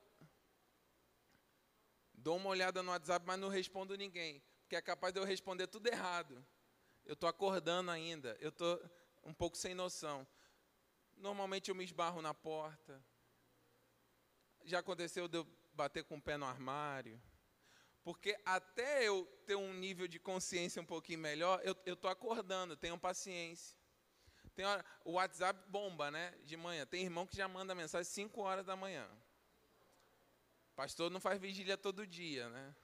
dou 2.12 2.36
uma 2.36 2.50
olhada 2.50 2.82
no 2.82 2.90
WhatsApp, 2.90 3.24
mas 3.26 3.40
não 3.40 3.48
respondo 3.48 3.96
ninguém. 3.96 4.42
Porque 4.60 4.76
é 4.76 4.82
capaz 4.82 5.14
de 5.14 5.18
eu 5.18 5.24
responder 5.24 5.66
tudo 5.66 5.86
errado 5.86 6.46
eu 7.04 7.14
estou 7.14 7.28
acordando 7.28 7.90
ainda, 7.90 8.36
eu 8.40 8.50
estou 8.50 8.82
um 9.24 9.34
pouco 9.34 9.56
sem 9.56 9.74
noção. 9.74 10.26
Normalmente 11.16 11.70
eu 11.70 11.74
me 11.74 11.84
esbarro 11.84 12.22
na 12.22 12.34
porta. 12.34 13.02
Já 14.64 14.78
aconteceu 14.78 15.28
de 15.28 15.38
eu 15.38 15.46
bater 15.74 16.04
com 16.04 16.16
o 16.16 16.22
pé 16.22 16.36
no 16.36 16.46
armário. 16.46 17.20
Porque 18.02 18.36
até 18.44 19.06
eu 19.06 19.24
ter 19.46 19.54
um 19.54 19.72
nível 19.72 20.08
de 20.08 20.18
consciência 20.18 20.82
um 20.82 20.86
pouquinho 20.86 21.20
melhor, 21.20 21.60
eu 21.62 21.94
estou 21.94 22.10
acordando, 22.10 22.76
tenham 22.76 22.98
paciência. 22.98 23.76
Tem 24.54 24.64
hora, 24.64 24.84
o 25.04 25.12
WhatsApp 25.12 25.58
bomba, 25.68 26.10
né? 26.10 26.36
De 26.44 26.56
manhã. 26.56 26.84
Tem 26.84 27.02
irmão 27.02 27.26
que 27.26 27.36
já 27.36 27.46
manda 27.48 27.74
mensagem 27.74 28.10
5 28.10 28.40
horas 28.40 28.66
da 28.66 28.76
manhã. 28.76 29.08
Pastor 30.74 31.10
não 31.10 31.20
faz 31.20 31.40
vigília 31.40 31.76
todo 31.76 32.06
dia, 32.06 32.48
né? 32.48 32.74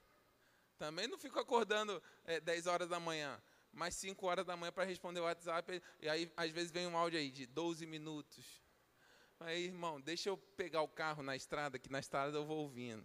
Também 0.79 1.09
não 1.09 1.19
fico 1.19 1.39
acordando 1.39 2.01
é, 2.25 2.41
10 2.41 2.67
horas 2.67 2.89
da 2.89 3.01
manhã 3.01 3.43
mais 3.73 3.95
5 3.95 4.27
horas 4.27 4.47
da 4.47 4.57
manhã 4.57 4.73
para 4.73 4.85
responder 4.85 5.21
o 5.21 5.25
WhatsApp, 5.25 5.83
e 6.01 6.09
aí 6.09 6.33
às 6.37 6.51
vezes 6.51 6.71
vem 6.71 6.87
um 6.87 6.97
áudio 6.97 7.19
aí 7.19 7.31
de 7.31 7.47
12 7.47 7.87
minutos. 7.87 8.63
Aí, 9.41 9.67
irmão, 9.67 10.01
deixa 10.01 10.29
eu 10.29 10.37
pegar 10.37 10.83
o 10.83 10.89
carro 10.89 11.23
na 11.23 11.37
estrada, 11.37 11.79
que 11.79 11.91
na 11.91 12.01
estrada 12.01 12.37
eu 12.37 12.45
vou 12.45 12.59
ouvindo. 12.59 13.05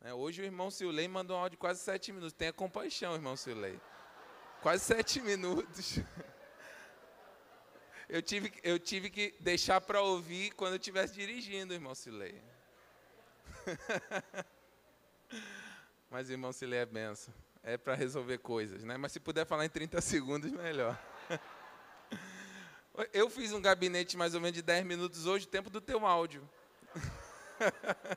É, 0.00 0.12
hoje 0.12 0.42
o 0.42 0.44
irmão 0.44 0.70
Silei 0.70 1.06
mandou 1.08 1.36
um 1.36 1.40
áudio 1.40 1.52
de 1.52 1.56
quase 1.56 1.80
7 1.80 2.12
minutos. 2.12 2.32
Tenha 2.32 2.52
compaixão, 2.52 3.14
irmão 3.14 3.36
Silei. 3.36 3.80
Quase 4.60 4.84
7 4.84 5.20
minutos. 5.20 5.98
Eu 8.08 8.22
tive, 8.22 8.52
eu 8.62 8.78
tive 8.78 9.10
que 9.10 9.34
deixar 9.40 9.80
para 9.80 10.00
ouvir 10.00 10.52
quando 10.52 10.74
eu 10.74 10.76
estivesse 10.76 11.12
dirigindo, 11.12 11.74
irmão 11.74 11.92
Silei. 11.92 12.40
Mas 16.08 16.30
irmão 16.30 16.52
Silei 16.52 16.78
é 16.78 16.86
benção. 16.86 17.34
É 17.66 17.76
para 17.76 17.94
resolver 17.94 18.38
coisas, 18.38 18.84
né? 18.84 18.96
Mas 18.96 19.10
se 19.10 19.18
puder 19.18 19.44
falar 19.44 19.66
em 19.66 19.68
30 19.68 20.00
segundos, 20.00 20.52
melhor. 20.52 20.96
Eu 23.12 23.28
fiz 23.28 23.52
um 23.52 23.60
gabinete 23.60 24.16
mais 24.16 24.34
ou 24.34 24.40
menos 24.40 24.54
de 24.54 24.62
10 24.62 24.86
minutos 24.86 25.26
hoje, 25.26 25.48
tempo 25.48 25.68
do 25.68 25.80
teu 25.80 26.06
áudio. 26.06 26.48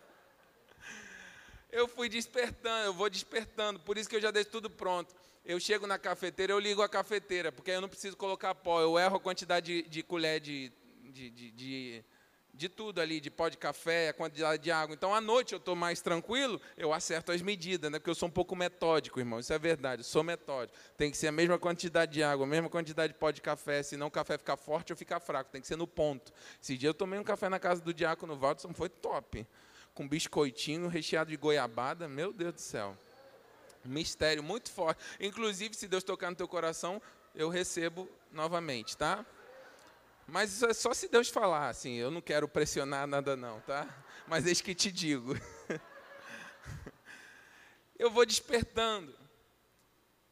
Eu 1.71 1.87
fui 1.87 2.09
despertando, 2.09 2.87
eu 2.87 2.93
vou 2.95 3.07
despertando, 3.11 3.79
por 3.81 3.95
isso 3.95 4.09
que 4.09 4.15
eu 4.15 4.21
já 4.21 4.31
deixo 4.31 4.49
tudo 4.49 4.71
pronto. 4.71 5.15
Eu 5.45 5.59
chego 5.59 5.85
na 5.85 5.99
cafeteira, 5.99 6.51
eu 6.51 6.57
ligo 6.57 6.81
a 6.81 6.89
cafeteira, 6.89 7.51
porque 7.51 7.69
eu 7.69 7.79
não 7.79 7.87
preciso 7.87 8.17
colocar 8.17 8.55
pó, 8.55 8.81
eu 8.81 8.97
erro 8.97 9.17
a 9.17 9.19
quantidade 9.19 9.83
de, 9.83 9.87
de 9.87 10.01
colher 10.01 10.39
de, 10.39 10.73
de, 11.03 11.29
de, 11.51 12.03
de 12.59 12.67
tudo 12.67 12.99
ali, 12.99 13.21
de 13.21 13.31
pó 13.31 13.47
de 13.47 13.55
café, 13.55 14.09
a 14.09 14.13
quantidade 14.13 14.61
de 14.61 14.69
água. 14.69 14.93
Então, 14.93 15.15
à 15.15 15.21
noite 15.21 15.53
eu 15.53 15.59
estou 15.59 15.77
mais 15.77 16.01
tranquilo, 16.01 16.59
eu 16.75 16.91
acerto 16.91 17.31
as 17.31 17.41
medidas, 17.41 17.89
né? 17.89 17.99
porque 17.99 18.09
eu 18.09 18.15
sou 18.15 18.27
um 18.27 18.31
pouco 18.31 18.53
metódico, 18.53 19.17
irmão. 19.17 19.39
Isso 19.39 19.53
é 19.53 19.57
verdade, 19.57 20.01
eu 20.01 20.03
sou 20.03 20.25
metódico. 20.25 20.77
Tem 20.97 21.09
que 21.09 21.15
ser 21.15 21.27
a 21.27 21.31
mesma 21.31 21.57
quantidade 21.57 22.11
de 22.11 22.21
água, 22.21 22.45
a 22.45 22.49
mesma 22.49 22.69
quantidade 22.69 23.13
de 23.13 23.17
pó 23.17 23.31
de 23.31 23.39
café, 23.39 23.81
senão 23.81 24.07
o 24.07 24.11
café 24.11 24.37
ficar 24.37 24.57
forte 24.57 24.91
ou 24.91 24.97
ficar 24.97 25.21
fraco. 25.21 25.49
Tem 25.49 25.61
que 25.61 25.67
ser 25.67 25.77
no 25.77 25.87
ponto. 25.87 26.33
Esse 26.61 26.77
dia 26.77 26.89
eu 26.89 26.93
tomei 26.93 27.17
um 27.17 27.23
café 27.23 27.47
na 27.47 27.59
casa 27.59 27.81
do 27.81 27.93
diácono 27.93 28.37
Waldson, 28.37 28.73
foi 28.73 28.89
top. 28.89 29.47
Com 29.93 30.05
biscoitinho 30.05 30.89
recheado 30.89 31.31
de 31.31 31.37
goiabada, 31.37 32.09
meu 32.09 32.33
Deus 32.33 32.55
do 32.55 32.61
céu. 32.61 32.93
Mistério 33.85 34.43
muito 34.43 34.69
forte. 34.69 35.01
Inclusive, 35.17 35.73
se 35.75 35.87
Deus 35.87 36.03
tocar 36.03 36.29
no 36.29 36.35
teu 36.35 36.47
coração, 36.47 37.01
eu 37.33 37.47
recebo 37.47 38.09
novamente, 38.33 38.97
tá? 38.97 39.25
Mas 40.31 40.61
é 40.61 40.73
só 40.73 40.93
se 40.93 41.07
Deus 41.07 41.29
falar, 41.29 41.69
assim, 41.69 41.95
eu 41.95 42.11
não 42.11 42.21
quero 42.21 42.47
pressionar 42.47 43.07
nada 43.07 43.35
não, 43.35 43.59
tá? 43.61 43.87
Mas 44.27 44.45
eis 44.45 44.61
que 44.61 44.75
te 44.75 44.91
digo. 44.91 45.35
eu 47.97 48.11
vou 48.11 48.25
despertando. 48.25 49.13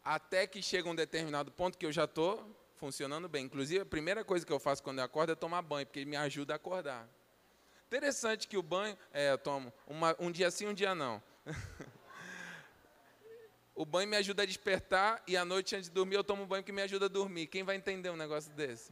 Até 0.03 0.45
que 0.45 0.61
chega 0.61 0.87
um 0.87 0.95
determinado 0.95 1.51
ponto 1.51 1.77
que 1.77 1.85
eu 1.85 1.91
já 1.91 2.05
estou 2.05 2.55
funcionando 2.75 3.27
bem. 3.27 3.45
Inclusive, 3.45 3.81
a 3.81 3.85
primeira 3.85 4.23
coisa 4.23 4.45
que 4.45 4.53
eu 4.53 4.59
faço 4.59 4.83
quando 4.83 4.99
eu 4.99 5.03
acordo 5.03 5.31
é 5.31 5.35
tomar 5.35 5.61
banho, 5.61 5.85
porque 5.85 5.99
ele 5.99 6.09
me 6.09 6.15
ajuda 6.15 6.53
a 6.53 6.57
acordar. 6.57 7.09
Interessante 7.87 8.47
que 8.47 8.57
o 8.57 8.61
banho, 8.61 8.97
é, 9.11 9.31
eu 9.31 9.37
tomo 9.37 9.73
uma, 9.87 10.15
um 10.19 10.31
dia 10.31 10.51
sim, 10.51 10.67
um 10.67 10.73
dia 10.73 10.93
não. 10.93 11.21
o 13.73 13.85
banho 13.85 14.07
me 14.07 14.17
ajuda 14.17 14.43
a 14.43 14.45
despertar 14.45 15.23
e 15.25 15.35
à 15.35 15.43
noite 15.43 15.75
antes 15.75 15.89
de 15.89 15.95
dormir 15.95 16.15
eu 16.15 16.23
tomo 16.23 16.45
banho 16.45 16.63
que 16.63 16.71
me 16.71 16.83
ajuda 16.83 17.05
a 17.05 17.09
dormir. 17.09 17.47
Quem 17.47 17.63
vai 17.63 17.75
entender 17.75 18.09
um 18.09 18.17
negócio 18.17 18.51
desse? 18.51 18.91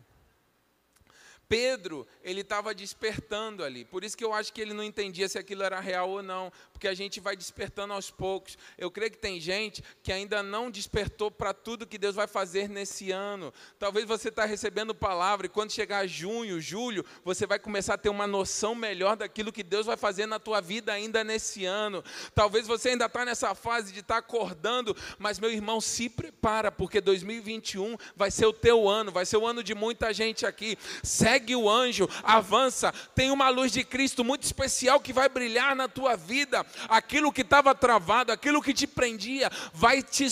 Pedro, 1.48 2.08
ele 2.24 2.42
estava 2.42 2.74
despertando 2.74 3.64
ali. 3.64 3.86
Por 3.86 4.04
isso 4.04 4.18
que 4.18 4.24
eu 4.24 4.34
acho 4.34 4.52
que 4.52 4.62
ele 4.62 4.74
não 4.74 4.84
entendia 4.84 5.30
se 5.30 5.38
aquilo 5.38 5.64
era 5.64 5.80
real 5.80 6.10
ou 6.10 6.24
não, 6.24 6.52
porque 6.76 6.90
a 6.90 6.94
gente 6.94 7.22
vai 7.22 7.38
despertando 7.38 7.94
aos 7.94 8.12
poucos. 8.12 8.58
Eu 8.78 8.92
creio 8.92 9.10
que 9.10 9.18
tem 9.18 9.40
gente 9.40 9.82
que 10.04 10.12
ainda 10.12 10.44
não 10.44 10.70
despertou 10.70 11.32
para 11.32 11.54
tudo 11.54 11.88
que 11.88 11.98
Deus 11.98 12.16
vai 12.16 12.28
fazer 12.28 12.68
nesse 12.68 13.12
ano. 13.12 13.54
Talvez 13.80 14.06
você 14.06 14.28
está 14.28 14.44
recebendo 14.44 14.94
palavra 14.94 15.46
e 15.46 15.50
quando 15.50 15.72
chegar 15.72 16.06
junho, 16.06 16.60
julho, 16.60 17.06
você 17.24 17.48
vai 17.48 17.58
começar 17.60 17.94
a 17.94 17.98
ter 17.98 18.10
uma 18.10 18.28
noção 18.28 18.76
melhor 18.76 19.16
daquilo 19.16 19.54
que 19.54 19.64
Deus 19.64 19.86
vai 19.86 19.96
fazer 19.96 20.26
na 20.26 20.38
tua 20.38 20.60
vida 20.60 20.92
ainda 20.92 21.24
nesse 21.24 21.64
ano. 21.64 22.04
Talvez 22.34 22.68
você 22.68 22.90
ainda 22.90 23.06
está 23.06 23.24
nessa 23.24 23.56
fase 23.56 23.94
de 23.94 24.02
estar 24.02 24.16
tá 24.16 24.20
acordando, 24.20 24.94
mas 25.18 25.40
meu 25.40 25.50
irmão, 25.50 25.80
se 25.80 26.10
prepara, 26.10 26.74
porque 26.74 27.00
2021 27.00 27.96
vai 28.18 28.30
ser 28.30 28.48
o 28.48 28.54
teu 28.54 28.90
ano, 28.90 29.14
vai 29.14 29.26
ser 29.26 29.38
o 29.38 29.48
ano 29.48 29.64
de 29.64 29.74
muita 29.74 30.14
gente 30.14 30.46
aqui. 30.46 30.78
Segue 31.02 31.56
o 31.56 31.70
anjo, 31.70 32.10
avança. 32.22 32.92
Tem 33.16 33.32
uma 33.32 33.48
luz 33.48 33.72
de 33.72 33.86
Cristo 33.86 34.26
muito 34.26 34.44
especial 34.44 35.00
que 35.00 35.14
vai 35.14 35.30
brilhar 35.30 35.74
na 35.74 35.88
tua 35.88 36.18
vida. 36.18 36.64
Aquilo 36.89 37.32
que 37.32 37.41
estava 37.41 37.73
travado, 37.73 38.32
aquilo 38.32 38.62
que 38.62 38.73
te 38.73 38.88
prendia, 38.88 39.49
vai 39.73 40.01
te 40.01 40.28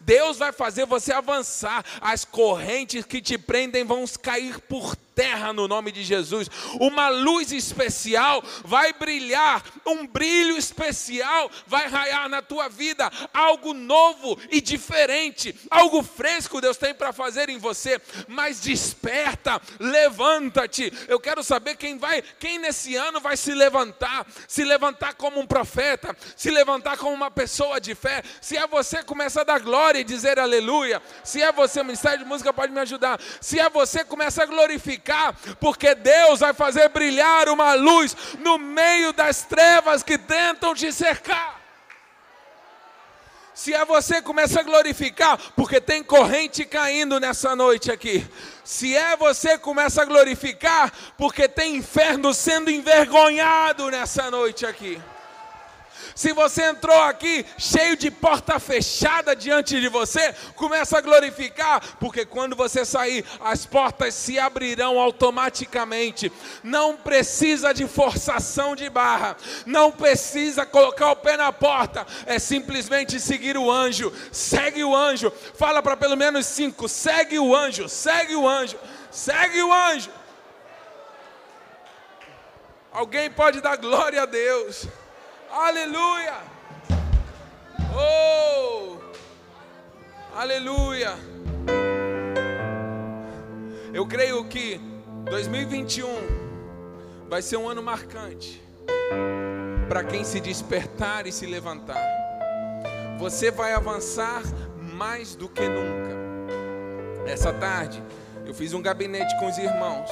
Deus 0.00 0.36
vai 0.36 0.52
fazer 0.52 0.86
você 0.86 1.12
avançar. 1.12 1.84
As 2.00 2.24
correntes 2.24 3.04
que 3.04 3.20
te 3.20 3.38
prendem 3.38 3.84
vão 3.84 4.04
cair 4.22 4.58
por 4.60 4.94
terra 4.94 5.07
no 5.54 5.66
nome 5.66 5.90
de 5.90 6.04
Jesus. 6.04 6.48
Uma 6.80 7.08
luz 7.08 7.50
especial 7.50 8.42
vai 8.64 8.92
brilhar, 8.92 9.64
um 9.84 10.06
brilho 10.06 10.56
especial 10.56 11.50
vai 11.66 11.88
raiar 11.88 12.28
na 12.28 12.40
tua 12.40 12.68
vida, 12.68 13.10
algo 13.34 13.74
novo 13.74 14.38
e 14.50 14.60
diferente, 14.60 15.54
algo 15.70 16.02
fresco 16.02 16.60
Deus 16.60 16.76
tem 16.76 16.94
para 16.94 17.12
fazer 17.12 17.48
em 17.48 17.58
você. 17.58 18.00
Mas 18.28 18.60
desperta, 18.60 19.60
levanta-te. 19.80 20.92
Eu 21.08 21.18
quero 21.18 21.42
saber 21.42 21.76
quem 21.76 21.98
vai, 21.98 22.22
quem 22.38 22.58
nesse 22.58 22.94
ano 22.94 23.20
vai 23.20 23.36
se 23.36 23.52
levantar, 23.52 24.26
se 24.46 24.64
levantar 24.64 25.14
como 25.14 25.40
um 25.40 25.46
profeta, 25.46 26.16
se 26.36 26.50
levantar 26.50 26.96
como 26.96 27.12
uma 27.12 27.30
pessoa 27.30 27.80
de 27.80 27.94
fé. 27.94 28.22
Se 28.40 28.56
é 28.56 28.66
você, 28.66 29.02
começa 29.02 29.40
a 29.40 29.44
dar 29.44 29.58
glória 29.58 29.98
e 29.98 30.04
dizer 30.04 30.38
aleluia. 30.38 31.02
Se 31.24 31.42
é 31.42 31.50
você, 31.50 31.80
o 31.80 31.84
Ministério 31.84 32.20
de 32.20 32.24
Música 32.24 32.52
pode 32.52 32.72
me 32.72 32.80
ajudar. 32.80 33.20
Se 33.40 33.58
é 33.58 33.68
você, 33.68 34.04
começa 34.04 34.42
a 34.42 34.46
glorificar 34.46 35.07
porque 35.60 35.94
Deus 35.94 36.40
vai 36.40 36.52
fazer 36.52 36.88
brilhar 36.88 37.48
uma 37.48 37.74
luz 37.74 38.16
no 38.38 38.58
meio 38.58 39.12
das 39.12 39.42
trevas 39.42 40.02
que 40.02 40.18
tentam 40.18 40.74
te 40.74 40.92
cercar. 40.92 41.58
Se 43.58 43.74
é 43.74 43.84
você, 43.84 44.22
começa 44.22 44.60
a 44.60 44.62
glorificar, 44.62 45.36
porque 45.56 45.80
tem 45.80 46.00
corrente 46.00 46.64
caindo 46.64 47.18
nessa 47.18 47.56
noite 47.56 47.90
aqui. 47.90 48.24
Se 48.62 48.96
é 48.96 49.16
você, 49.16 49.58
começa 49.58 50.02
a 50.02 50.04
glorificar, 50.04 50.92
porque 51.16 51.48
tem 51.48 51.74
inferno 51.74 52.32
sendo 52.32 52.70
envergonhado 52.70 53.90
nessa 53.90 54.30
noite 54.30 54.64
aqui. 54.64 55.02
Se 56.18 56.32
você 56.32 56.64
entrou 56.64 57.00
aqui 57.00 57.46
cheio 57.56 57.96
de 57.96 58.10
porta 58.10 58.58
fechada 58.58 59.36
diante 59.36 59.80
de 59.80 59.88
você, 59.88 60.34
começa 60.56 60.98
a 60.98 61.00
glorificar, 61.00 61.80
porque 62.00 62.26
quando 62.26 62.56
você 62.56 62.84
sair, 62.84 63.24
as 63.38 63.64
portas 63.64 64.14
se 64.14 64.36
abrirão 64.36 64.98
automaticamente. 64.98 66.32
Não 66.64 66.96
precisa 66.96 67.72
de 67.72 67.86
forçação 67.86 68.74
de 68.74 68.90
barra, 68.90 69.36
não 69.64 69.92
precisa 69.92 70.66
colocar 70.66 71.12
o 71.12 71.16
pé 71.16 71.36
na 71.36 71.52
porta, 71.52 72.04
é 72.26 72.40
simplesmente 72.40 73.20
seguir 73.20 73.56
o 73.56 73.70
anjo. 73.70 74.12
Segue 74.32 74.82
o 74.82 74.96
anjo, 74.96 75.32
fala 75.54 75.80
para 75.80 75.96
pelo 75.96 76.16
menos 76.16 76.46
cinco: 76.46 76.88
segue 76.88 77.38
o 77.38 77.54
anjo, 77.54 77.88
segue 77.88 78.34
o 78.34 78.48
anjo, 78.48 78.76
segue 79.08 79.62
o 79.62 79.72
anjo. 79.72 80.10
Alguém 82.90 83.30
pode 83.30 83.60
dar 83.60 83.76
glória 83.76 84.22
a 84.22 84.26
Deus. 84.26 84.88
Aleluia! 85.50 86.36
Oh! 87.96 88.98
Aleluia! 90.34 91.14
Eu 93.92 94.06
creio 94.06 94.44
que 94.44 94.78
2021 95.24 96.06
vai 97.30 97.40
ser 97.40 97.56
um 97.56 97.66
ano 97.66 97.82
marcante 97.82 98.62
para 99.88 100.04
quem 100.04 100.22
se 100.22 100.38
despertar 100.38 101.26
e 101.26 101.32
se 101.32 101.46
levantar. 101.46 102.04
Você 103.18 103.50
vai 103.50 103.72
avançar 103.72 104.42
mais 104.76 105.34
do 105.34 105.48
que 105.48 105.66
nunca. 105.66 106.14
Essa 107.26 107.54
tarde 107.54 108.02
eu 108.44 108.52
fiz 108.52 108.74
um 108.74 108.82
gabinete 108.82 109.34
com 109.38 109.48
os 109.48 109.56
irmãos. 109.56 110.10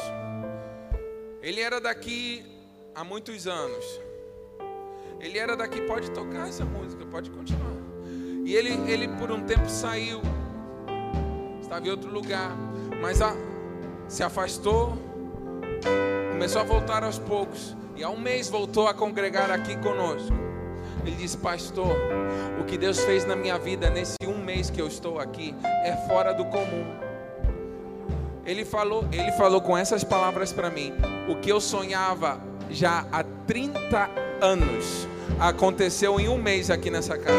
Ele 1.43 1.61
era 1.61 1.79
daqui 1.79 2.45
há 2.95 3.05
muitos 3.05 3.47
anos. 3.47 4.06
Ele 5.21 5.39
era 5.39 5.57
daqui, 5.57 5.81
pode 5.83 6.11
tocar 6.11 6.49
essa 6.49 6.65
música, 6.65 7.05
pode 7.07 7.31
continuar. 7.31 7.77
E 8.45 8.55
ele, 8.55 8.71
ele 8.91 9.09
por 9.09 9.31
um 9.33 9.43
tempo 9.43 9.69
saiu, 9.69 10.21
estava 11.61 11.87
em 11.87 11.91
outro 11.91 12.11
lugar, 12.11 12.57
mas 13.01 13.21
a, 13.21 13.35
se 14.09 14.23
afastou, 14.23 14.97
começou 16.33 16.61
a 16.61 16.65
voltar 16.65 17.03
aos 17.03 17.19
poucos, 17.19 17.77
e 17.97 18.05
há 18.05 18.09
um 18.09 18.19
mês 18.19 18.49
voltou 18.49 18.87
a 18.87 18.95
congregar 18.95 19.51
aqui 19.51 19.77
conosco. 19.79 20.33
Ele 21.05 21.17
disse, 21.17 21.37
pastor, 21.37 21.97
o 22.61 22.65
que 22.65 22.77
Deus 22.77 23.01
fez 23.01 23.25
na 23.25 23.35
minha 23.35 23.59
vida 23.59 23.89
nesse 23.91 24.17
um 24.27 24.39
mês 24.39 24.71
que 24.71 24.81
eu 24.81 24.87
estou 24.87 25.19
aqui 25.19 25.55
é 25.85 25.97
fora 26.09 26.33
do 26.33 26.45
comum. 26.45 26.85
Ele 28.45 28.65
falou, 28.65 29.05
ele 29.11 29.33
falou 29.33 29.61
com 29.61 29.77
essas 29.77 30.05
palavras 30.05 30.53
para 30.53 30.71
mim, 30.71 30.93
o 31.29 31.37
que 31.37 31.51
eu 31.51 31.61
sonhava 31.61 32.41
já 32.71 33.07
há 33.11 33.25
30 33.25 34.26
anos 34.41 35.07
aconteceu 35.39 36.19
em 36.19 36.29
um 36.29 36.39
mês 36.39 36.71
aqui 36.71 36.91
nessa 36.91 37.17
casa. 37.17 37.37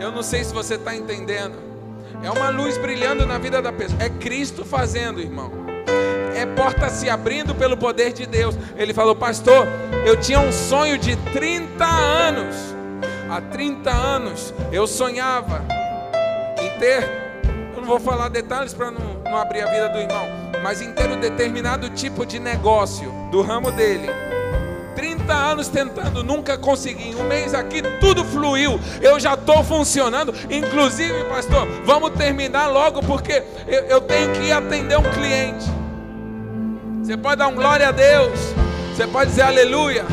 Eu 0.00 0.12
não 0.12 0.22
sei 0.22 0.44
se 0.44 0.54
você 0.54 0.74
está 0.74 0.94
entendendo. 0.94 1.56
É 2.22 2.30
uma 2.30 2.50
luz 2.50 2.76
brilhando 2.78 3.26
na 3.26 3.38
vida 3.38 3.60
da 3.60 3.72
pessoa. 3.72 4.02
É 4.02 4.08
Cristo 4.08 4.64
fazendo, 4.64 5.20
irmão. 5.20 5.50
É 6.34 6.46
porta 6.46 6.88
se 6.88 7.10
abrindo 7.10 7.54
pelo 7.54 7.76
poder 7.76 8.12
de 8.12 8.26
Deus. 8.26 8.56
Ele 8.76 8.94
falou, 8.94 9.14
pastor, 9.14 9.66
eu 10.06 10.16
tinha 10.16 10.38
um 10.38 10.52
sonho 10.52 10.98
de 10.98 11.16
30 11.32 11.84
anos. 11.84 12.56
Há 13.30 13.40
30 13.40 13.90
anos 13.90 14.54
eu 14.72 14.86
sonhava 14.86 15.64
em 16.60 16.78
ter, 16.78 17.04
eu 17.74 17.80
não 17.82 17.88
vou 17.88 18.00
falar 18.00 18.28
detalhes 18.28 18.72
para 18.72 18.90
não, 18.90 19.22
não 19.22 19.36
abrir 19.36 19.62
a 19.62 19.66
vida 19.66 19.88
do 19.90 19.98
irmão, 19.98 20.26
mas 20.62 20.80
em 20.80 20.92
ter 20.92 21.10
um 21.10 21.20
determinado 21.20 21.90
tipo 21.90 22.24
de 22.24 22.38
negócio 22.38 23.12
do 23.30 23.42
ramo 23.42 23.70
dele. 23.70 24.08
30 25.28 25.34
30 25.34 25.34
anos 25.34 25.68
tentando, 25.68 26.24
nunca 26.24 26.56
consegui. 26.56 27.14
Um 27.14 27.24
mês 27.24 27.54
aqui 27.54 27.82
tudo 28.00 28.24
fluiu. 28.24 28.80
Eu 29.00 29.20
já 29.20 29.34
estou 29.34 29.62
funcionando. 29.62 30.34
Inclusive, 30.50 31.24
pastor, 31.24 31.68
vamos 31.84 32.10
terminar 32.12 32.68
logo 32.68 33.00
porque 33.02 33.42
eu, 33.66 33.82
eu 33.84 34.00
tenho 34.00 34.32
que 34.32 34.50
atender 34.50 34.98
um 34.98 35.02
cliente. 35.02 35.66
Você 37.02 37.16
pode 37.16 37.36
dar 37.36 37.48
um 37.48 37.54
glória 37.54 37.88
a 37.88 37.92
Deus. 37.92 38.38
Você 38.94 39.06
pode 39.06 39.30
dizer 39.30 39.42
aleluia. 39.42 40.04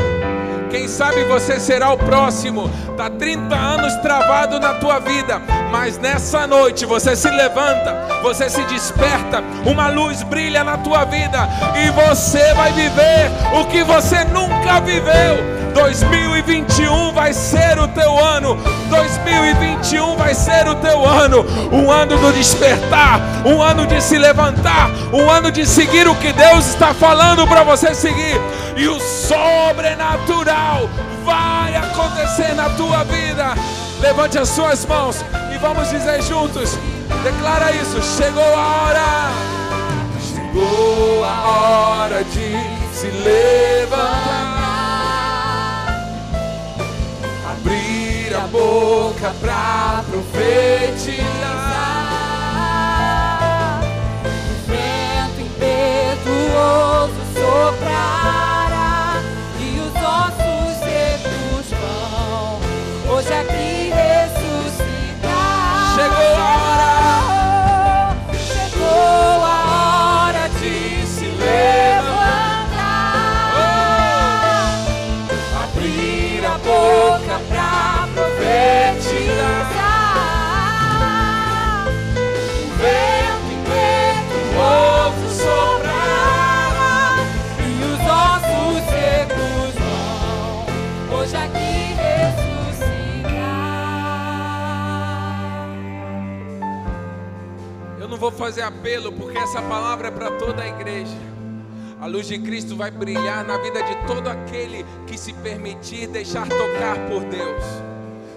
Quem 0.70 0.88
sabe 0.90 1.24
você 1.24 1.60
será 1.60 1.92
o 1.94 1.98
próximo. 1.98 2.70
Está 2.92 3.10
30 3.10 3.56
anos 3.56 3.94
travado 3.98 4.60
na 4.60 4.74
tua 4.76 5.00
vida, 5.00 5.42
mas 5.72 5.98
nessa 5.98 6.48
noite 6.48 6.86
você 6.86 7.16
se 7.16 7.30
levanta, 7.30 7.94
você 8.22 8.50
se 8.50 8.62
desperta, 8.64 9.44
uma 9.66 9.90
luz 9.90 10.24
brilha 10.24 10.64
na 10.64 10.78
tua 10.78 11.04
vida 11.04 11.48
e 11.76 11.90
você 11.92 12.54
vai 12.54 12.72
viver 12.72 13.30
o 13.60 13.66
que 13.66 13.84
você 13.84 14.24
nunca 14.26 14.55
viveu. 14.82 15.56
2021 15.74 17.12
vai 17.12 17.34
ser 17.34 17.78
o 17.78 17.88
teu 17.90 18.18
ano. 18.18 18.58
2021 18.90 20.16
vai 20.16 20.34
ser 20.34 20.68
o 20.68 20.76
teu 20.76 21.06
ano. 21.06 21.46
Um 21.72 21.92
ano 21.92 22.18
do 22.18 22.32
despertar, 22.32 23.20
um 23.46 23.62
ano 23.62 23.86
de 23.86 24.02
se 24.02 24.18
levantar, 24.18 24.90
um 25.12 25.30
ano 25.30 25.52
de 25.52 25.66
seguir 25.66 26.08
o 26.08 26.16
que 26.16 26.32
Deus 26.32 26.68
está 26.68 26.94
falando 26.94 27.46
para 27.46 27.64
você 27.64 27.94
seguir. 27.94 28.40
E 28.78 28.88
o 28.88 29.00
sobrenatural 29.00 30.90
vai 31.26 31.76
acontecer 31.76 32.54
na 32.56 32.70
tua 32.70 33.04
vida. 33.04 33.54
Levante 34.00 34.38
as 34.38 34.50
suas 34.50 34.86
mãos 34.86 35.24
e 35.54 35.58
vamos 35.58 35.90
dizer 35.90 36.22
juntos: 36.22 36.78
declara 37.24 37.72
isso. 37.72 38.02
Chegou 38.18 38.44
a 38.44 38.84
hora. 38.84 39.32
Chegou 40.22 41.24
a 41.24 41.50
hora 41.50 42.24
de 42.24 42.56
se 42.94 43.08
levantar. 43.08 44.25
Boca 48.56 49.34
pra 49.42 50.04
profetizar. 50.10 51.65
Fazer 98.36 98.62
apelo 98.62 99.12
porque 99.12 99.38
essa 99.38 99.62
palavra 99.62 100.10
é 100.10 100.12
para 100.12 100.32
toda 100.32 100.62
a 100.62 100.68
igreja. 100.68 101.18
A 102.00 102.08
luz 102.08 102.28
de 102.28 102.38
Cristo 102.38 102.76
vai 102.76 102.92
brilhar 102.92 103.44
na 103.46 103.58
vida 103.58 103.82
de 103.82 103.96
todo 104.06 104.28
aquele 104.28 104.86
que 105.08 105.18
se 105.18 105.34
permitir 105.34 106.08
deixar 106.08 106.48
tocar 106.48 106.98
por 107.10 107.24
Deus. 107.24 107.95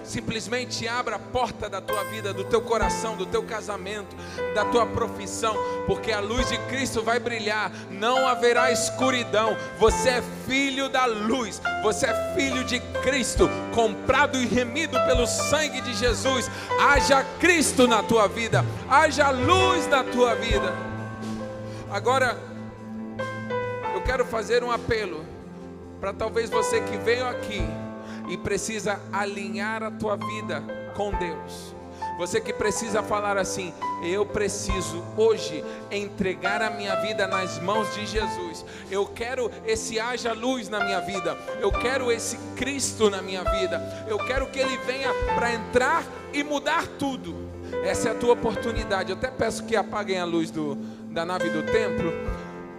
Simplesmente 0.09 0.87
abra 0.87 1.17
a 1.17 1.19
porta 1.19 1.69
da 1.69 1.79
tua 1.79 2.03
vida, 2.05 2.33
do 2.33 2.43
teu 2.43 2.59
coração, 2.59 3.15
do 3.15 3.27
teu 3.27 3.43
casamento, 3.43 4.15
da 4.55 4.65
tua 4.65 4.83
profissão, 4.83 5.55
porque 5.85 6.11
a 6.11 6.19
luz 6.19 6.49
de 6.49 6.57
Cristo 6.61 7.03
vai 7.03 7.19
brilhar, 7.19 7.71
não 7.91 8.27
haverá 8.27 8.71
escuridão. 8.71 9.55
Você 9.77 10.09
é 10.09 10.23
filho 10.47 10.89
da 10.89 11.05
luz, 11.05 11.61
você 11.83 12.07
é 12.07 12.33
filho 12.33 12.63
de 12.63 12.79
Cristo, 13.03 13.47
comprado 13.71 14.35
e 14.41 14.47
remido 14.47 14.99
pelo 15.05 15.27
sangue 15.27 15.79
de 15.79 15.93
Jesus. 15.93 16.49
Haja 16.81 17.23
Cristo 17.39 17.87
na 17.87 18.01
tua 18.01 18.27
vida, 18.27 18.65
haja 18.89 19.29
luz 19.29 19.85
na 19.85 20.03
tua 20.03 20.33
vida. 20.33 20.73
Agora, 21.91 22.35
eu 23.93 24.01
quero 24.01 24.25
fazer 24.25 24.63
um 24.63 24.71
apelo 24.71 25.23
para 26.01 26.11
talvez 26.13 26.49
você 26.49 26.81
que 26.81 26.97
veio 26.97 27.27
aqui 27.27 27.61
e 28.29 28.37
precisa 28.37 29.01
alinhar 29.11 29.83
a 29.83 29.91
tua 29.91 30.15
vida 30.15 30.63
com 30.95 31.11
Deus. 31.11 31.79
Você 32.19 32.41
que 32.41 32.51
precisa 32.51 33.01
falar 33.01 33.37
assim: 33.37 33.73
eu 34.03 34.25
preciso 34.25 35.01
hoje 35.15 35.63
entregar 35.89 36.61
a 36.61 36.69
minha 36.69 36.95
vida 36.97 37.25
nas 37.27 37.59
mãos 37.59 37.93
de 37.95 38.05
Jesus. 38.05 38.65
Eu 38.91 39.05
quero 39.05 39.49
esse 39.65 39.99
haja 39.99 40.33
luz 40.33 40.67
na 40.67 40.83
minha 40.83 40.99
vida. 40.99 41.37
Eu 41.61 41.71
quero 41.71 42.11
esse 42.11 42.37
Cristo 42.57 43.09
na 43.09 43.21
minha 43.21 43.43
vida. 43.43 44.05
Eu 44.07 44.17
quero 44.17 44.47
que 44.47 44.59
ele 44.59 44.77
venha 44.79 45.09
para 45.33 45.53
entrar 45.53 46.03
e 46.33 46.43
mudar 46.43 46.85
tudo. 46.99 47.33
Essa 47.85 48.09
é 48.09 48.11
a 48.11 48.15
tua 48.15 48.33
oportunidade. 48.33 49.11
Eu 49.11 49.17
até 49.17 49.31
peço 49.31 49.63
que 49.65 49.75
apaguem 49.75 50.19
a 50.19 50.25
luz 50.25 50.51
do, 50.51 50.75
da 51.11 51.25
nave 51.25 51.49
do 51.49 51.63
templo 51.63 52.11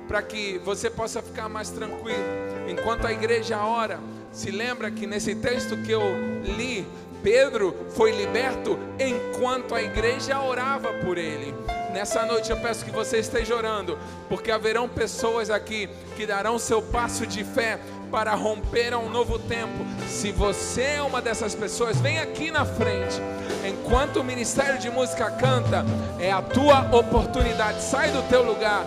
para 0.06 0.20
que 0.20 0.58
você 0.58 0.90
possa 0.90 1.22
ficar 1.22 1.48
mais 1.48 1.70
tranquilo. 1.70 2.24
Enquanto 2.68 3.06
a 3.06 3.12
igreja 3.12 3.64
ora, 3.64 4.00
se 4.32 4.50
lembra 4.50 4.90
que 4.90 5.06
nesse 5.06 5.34
texto 5.34 5.76
que 5.78 5.90
eu 5.90 6.02
li, 6.44 6.86
Pedro 7.22 7.74
foi 7.90 8.12
liberto 8.12 8.78
enquanto 8.98 9.74
a 9.74 9.82
igreja 9.82 10.40
orava 10.40 10.92
por 11.04 11.18
ele. 11.18 11.54
Nessa 11.92 12.24
noite 12.24 12.50
eu 12.50 12.56
peço 12.56 12.84
que 12.84 12.90
você 12.90 13.18
esteja 13.18 13.54
orando, 13.54 13.98
porque 14.28 14.50
haverão 14.50 14.88
pessoas 14.88 15.50
aqui 15.50 15.88
que 16.16 16.24
darão 16.24 16.58
seu 16.58 16.80
passo 16.80 17.26
de 17.26 17.42
fé 17.42 17.80
para 18.10 18.34
romper 18.34 18.94
um 18.94 19.10
novo 19.10 19.38
tempo. 19.38 19.84
Se 20.08 20.30
você 20.32 20.82
é 20.82 21.02
uma 21.02 21.20
dessas 21.20 21.54
pessoas, 21.54 22.00
vem 22.00 22.18
aqui 22.18 22.50
na 22.50 22.64
frente. 22.64 23.20
Enquanto 23.68 24.20
o 24.20 24.24
Ministério 24.24 24.78
de 24.78 24.90
Música 24.90 25.30
canta, 25.30 25.84
é 26.18 26.30
a 26.30 26.40
tua 26.40 26.96
oportunidade. 26.96 27.82
Sai 27.82 28.10
do 28.10 28.22
teu 28.28 28.42
lugar. 28.42 28.84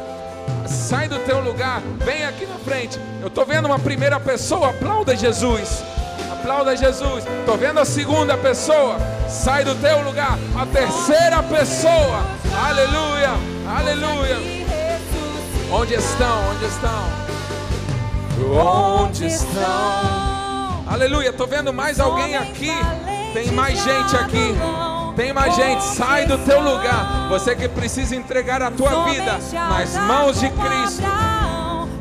Sai 0.67 1.07
do 1.07 1.19
teu 1.19 1.39
lugar, 1.41 1.81
vem 2.03 2.25
aqui 2.25 2.45
na 2.45 2.55
frente. 2.55 2.99
Eu 3.21 3.27
estou 3.27 3.45
vendo 3.45 3.65
uma 3.65 3.79
primeira 3.79 4.19
pessoa, 4.19 4.69
aplauda 4.69 5.15
Jesus. 5.15 5.83
Aplauda 6.31 6.75
Jesus. 6.75 7.25
Estou 7.39 7.57
vendo 7.57 7.79
a 7.79 7.85
segunda 7.85 8.37
pessoa, 8.37 8.97
sai 9.29 9.63
do 9.63 9.75
teu 9.75 10.01
lugar. 10.03 10.37
A 10.55 10.65
terceira 10.65 11.41
pessoa, 11.43 12.21
aleluia, 12.65 13.31
aleluia. 13.77 14.63
Onde 15.71 15.95
estão? 15.95 16.49
Onde 16.51 16.65
estão? 16.65 17.23
Onde 19.03 19.25
estão? 19.25 20.83
Aleluia. 20.87 21.29
Estou 21.29 21.47
vendo 21.47 21.73
mais 21.73 21.99
alguém 21.99 22.37
aqui. 22.37 22.71
Tem 23.33 23.51
mais 23.51 23.83
gente 23.83 24.15
aqui. 24.15 24.53
Tem 25.15 25.31
mais 25.31 25.55
gente, 25.55 25.83
sai 25.83 26.25
do 26.25 26.37
teu 26.39 26.59
lugar. 26.59 27.27
Você 27.29 27.55
que 27.55 27.67
precisa 27.67 28.15
entregar 28.15 28.63
a 28.63 28.71
tua 28.71 29.05
vida 29.05 29.37
nas 29.53 29.95
mãos 29.95 30.39
de 30.39 30.49
Cristo. 30.49 31.03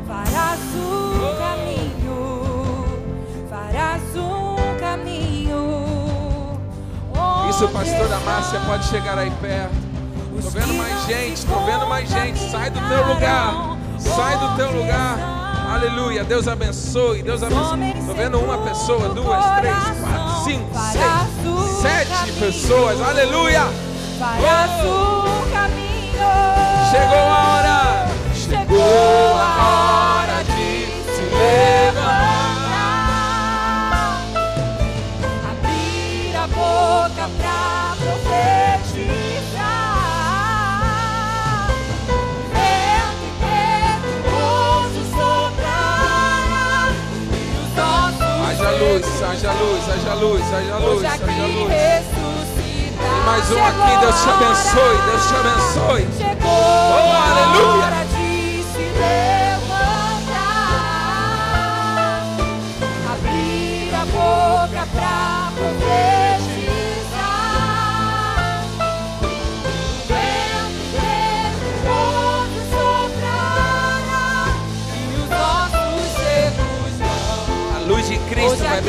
Farás 0.07 0.59
um 0.75 1.35
caminho, 1.37 2.85
farás 3.49 4.01
um 4.15 4.55
caminho. 4.79 6.59
Isso, 7.49 7.67
pastora 7.67 8.19
Márcia, 8.25 8.59
pode 8.61 8.85
chegar 8.85 9.17
aí 9.17 9.31
perto. 9.39 9.75
Tô 10.41 10.49
vendo 10.49 10.73
mais 10.73 11.05
gente, 11.05 11.45
tô 11.45 11.59
vendo 11.59 11.85
mais 11.87 12.09
gente. 12.09 12.39
Sai 12.49 12.71
do 12.71 12.79
teu 12.79 13.07
lugar. 13.13 13.77
Sai 13.99 14.37
do 14.39 14.55
teu 14.55 14.71
lugar. 14.71 15.19
Aleluia. 15.71 16.23
Deus 16.23 16.47
abençoe. 16.47 17.21
Deus 17.21 17.43
abençoe. 17.43 17.93
Tô 18.07 18.13
vendo 18.13 18.39
uma 18.39 18.57
pessoa, 18.57 19.09
duas, 19.09 19.45
três, 19.59 19.75
quatro, 19.75 20.43
cinco, 20.43 20.69
seis, 20.73 21.52
sete 21.83 22.31
pessoas. 22.39 23.01
Aleluia. 23.01 23.67
Farás 24.17 24.71
um 24.85 25.51
caminho. 25.51 26.31
Chegou 26.89 27.27
a 27.27 27.43
hora. 27.49 28.07
Chegou 28.33 29.35
a 29.35 30.21
hora 30.21 30.43
de 30.43 30.87
se 31.13 31.23
levantar. 31.35 31.92
Haja 49.33 49.51
luz, 49.53 49.89
haja 49.89 50.13
luz, 50.13 50.43
haja 50.53 50.77
luz, 50.77 51.03
haja 51.03 51.45
luz. 51.47 51.71
E 52.99 53.25
mais 53.25 53.51
um 53.51 53.65
aqui, 53.65 53.97
Deus 53.99 54.21
te 54.21 54.29
abençoe, 54.29 54.97
Deus 55.09 55.27
te 55.27 55.35
abençoe. 55.35 56.07
Chegou 56.15 56.51
oh, 56.51 57.13
aleluia. 57.31 57.87
Abrir 63.11 63.95
a 63.95 64.05
boca 64.05 64.87
pra 64.93 65.51
poder. 65.57 66.22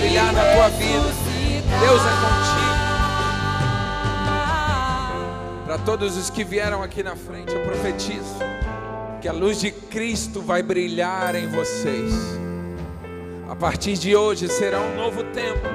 Levantar. 0.00 0.32
na 0.32 0.54
tua 0.54 0.68
vida. 0.70 1.14
Deus 1.80 2.00
é 2.00 2.14
contigo. 2.20 2.74
Para 5.66 5.78
todos 5.78 6.16
os 6.16 6.30
que 6.30 6.44
vieram 6.44 6.82
aqui 6.82 7.02
na 7.02 7.16
frente, 7.16 7.52
eu 7.52 7.62
profetizo 7.62 8.38
que 9.20 9.28
a 9.28 9.32
luz 9.32 9.60
de 9.60 9.70
Cristo 9.70 10.42
vai 10.42 10.62
brilhar 10.62 11.34
em 11.34 11.48
vocês. 11.48 12.12
A 13.48 13.56
partir 13.56 13.94
de 13.94 14.14
hoje 14.14 14.48
será 14.48 14.80
um 14.80 14.94
novo 14.96 15.24
tempo. 15.24 15.66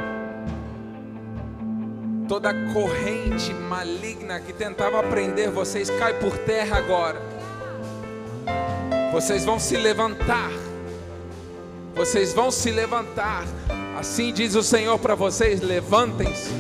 Toda 2.28 2.54
corrente 2.74 3.54
maligna 3.54 4.40
que 4.40 4.54
tentava 4.54 5.02
prender 5.02 5.50
vocês 5.50 5.90
cai 5.90 6.14
por 6.14 6.38
terra 6.38 6.78
agora. 6.78 7.20
Vocês 9.12 9.44
vão 9.44 9.60
se 9.60 9.76
levantar. 9.76 10.52
Vocês 11.96 12.34
vão 12.34 12.52
se 12.52 12.70
levantar. 12.70 13.46
Assim 14.00 14.32
diz 14.32 14.56
o 14.56 14.64
Senhor 14.64 14.98
para 14.98 15.14
vocês: 15.14 15.60
levantem-se. 15.60 16.52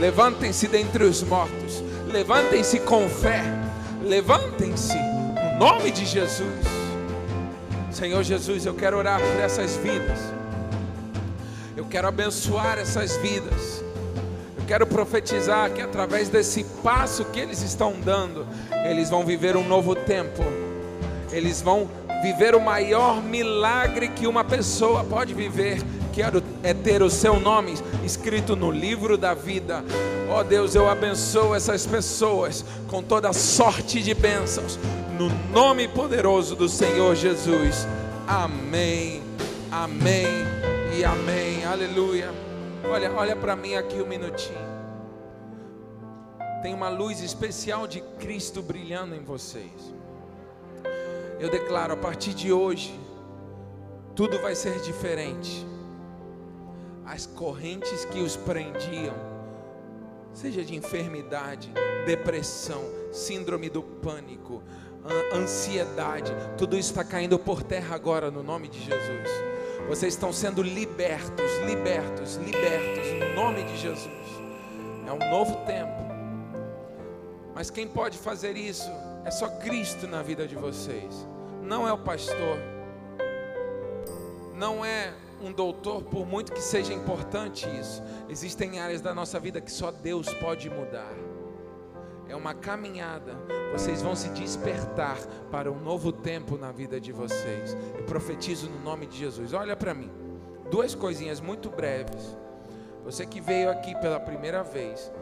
Levantem-se 0.00 0.66
dentre 0.66 1.04
os 1.04 1.22
mortos. 1.22 1.84
Levantem-se 2.10 2.80
com 2.80 3.06
fé. 3.06 3.42
Levantem-se 4.02 4.96
no 4.96 5.58
nome 5.58 5.90
de 5.90 6.06
Jesus. 6.06 6.64
Senhor 7.90 8.22
Jesus, 8.22 8.64
eu 8.64 8.72
quero 8.72 8.96
orar 8.96 9.20
por 9.20 9.40
essas 9.42 9.76
vidas. 9.76 10.18
Eu 11.76 11.84
quero 11.84 12.08
abençoar 12.08 12.78
essas 12.78 13.14
vidas. 13.18 13.84
Eu 14.56 14.64
quero 14.66 14.86
profetizar 14.86 15.70
que 15.70 15.82
através 15.82 16.30
desse 16.30 16.64
passo 16.82 17.26
que 17.26 17.40
eles 17.40 17.60
estão 17.60 17.92
dando, 18.02 18.46
eles 18.86 19.10
vão 19.10 19.22
viver 19.22 19.54
um 19.54 19.68
novo 19.68 19.94
tempo. 19.94 20.42
Eles 21.30 21.60
vão 21.60 21.90
viver 22.22 22.54
o 22.54 22.60
maior 22.60 23.22
milagre 23.22 24.08
que 24.08 24.26
uma 24.26 24.42
pessoa 24.42 25.04
pode 25.04 25.34
viver, 25.34 25.82
que 26.14 26.22
é 26.62 26.72
ter 26.72 27.02
o 27.02 27.10
seu 27.10 27.40
nome 27.40 27.74
escrito 28.04 28.54
no 28.54 28.70
livro 28.70 29.18
da 29.18 29.34
vida. 29.34 29.84
Ó 30.30 30.38
oh 30.40 30.44
Deus, 30.44 30.76
eu 30.76 30.88
abençoo 30.88 31.56
essas 31.56 31.84
pessoas 31.84 32.64
com 32.88 33.02
toda 33.02 33.32
sorte 33.32 34.00
de 34.00 34.14
bênçãos, 34.14 34.78
no 35.18 35.28
nome 35.52 35.88
poderoso 35.88 36.54
do 36.54 36.68
Senhor 36.68 37.16
Jesus. 37.16 37.88
Amém, 38.28 39.24
amém 39.72 40.28
e 40.96 41.04
amém. 41.04 41.64
Aleluia. 41.64 42.30
Olha, 42.88 43.10
olha 43.12 43.34
para 43.34 43.56
mim 43.56 43.74
aqui 43.74 44.00
um 44.00 44.06
minutinho. 44.06 44.72
Tem 46.62 46.72
uma 46.72 46.88
luz 46.88 47.20
especial 47.20 47.88
de 47.88 48.00
Cristo 48.20 48.62
brilhando 48.62 49.16
em 49.16 49.24
vocês. 49.24 49.92
Eu 51.40 51.50
declaro 51.50 51.94
a 51.94 51.96
partir 51.96 52.34
de 52.34 52.52
hoje, 52.52 52.98
tudo 54.14 54.38
vai 54.38 54.54
ser 54.54 54.80
diferente. 54.80 55.73
As 57.04 57.26
correntes 57.26 58.04
que 58.06 58.20
os 58.20 58.36
prendiam, 58.36 59.14
seja 60.32 60.64
de 60.64 60.74
enfermidade, 60.74 61.72
depressão, 62.06 62.82
síndrome 63.12 63.68
do 63.68 63.82
pânico, 63.82 64.62
ansiedade, 65.32 66.32
tudo 66.56 66.76
isso 66.76 66.90
está 66.90 67.04
caindo 67.04 67.38
por 67.38 67.62
terra 67.62 67.94
agora 67.94 68.30
no 68.30 68.42
nome 68.42 68.68
de 68.68 68.80
Jesus. 68.80 69.28
Vocês 69.88 70.14
estão 70.14 70.32
sendo 70.32 70.62
libertos, 70.62 71.58
libertos, 71.66 72.36
libertos 72.36 73.06
no 73.20 73.34
nome 73.34 73.64
de 73.64 73.76
Jesus. 73.76 74.08
É 75.06 75.12
um 75.12 75.30
novo 75.30 75.56
tempo. 75.66 75.92
Mas 77.54 77.70
quem 77.70 77.86
pode 77.86 78.16
fazer 78.16 78.56
isso 78.56 78.90
é 79.24 79.30
só 79.30 79.48
Cristo 79.48 80.06
na 80.06 80.22
vida 80.22 80.46
de 80.46 80.56
vocês. 80.56 81.26
Não 81.62 81.86
é 81.86 81.92
o 81.92 81.98
pastor. 81.98 82.58
Não 84.54 84.84
é 84.84 85.12
um 85.44 85.52
doutor, 85.52 86.02
por 86.02 86.26
muito 86.26 86.52
que 86.52 86.60
seja 86.60 86.92
importante 86.92 87.68
isso. 87.78 88.02
Existem 88.28 88.80
áreas 88.80 89.00
da 89.00 89.14
nossa 89.14 89.38
vida 89.38 89.60
que 89.60 89.70
só 89.70 89.90
Deus 89.90 90.32
pode 90.34 90.70
mudar. 90.70 91.12
É 92.28 92.34
uma 92.34 92.54
caminhada. 92.54 93.36
Vocês 93.72 94.00
vão 94.00 94.16
se 94.16 94.30
despertar 94.30 95.18
para 95.50 95.70
um 95.70 95.78
novo 95.78 96.10
tempo 96.10 96.56
na 96.56 96.72
vida 96.72 96.98
de 96.98 97.12
vocês. 97.12 97.76
Eu 97.96 98.04
profetizo 98.04 98.70
no 98.70 98.80
nome 98.80 99.06
de 99.06 99.18
Jesus. 99.18 99.52
Olha 99.52 99.76
para 99.76 99.92
mim. 99.92 100.10
Duas 100.70 100.94
coisinhas 100.94 101.40
muito 101.40 101.68
breves. 101.68 102.36
Você 103.04 103.26
que 103.26 103.40
veio 103.40 103.70
aqui 103.70 103.94
pela 103.96 104.18
primeira 104.18 104.62
vez, 104.62 105.12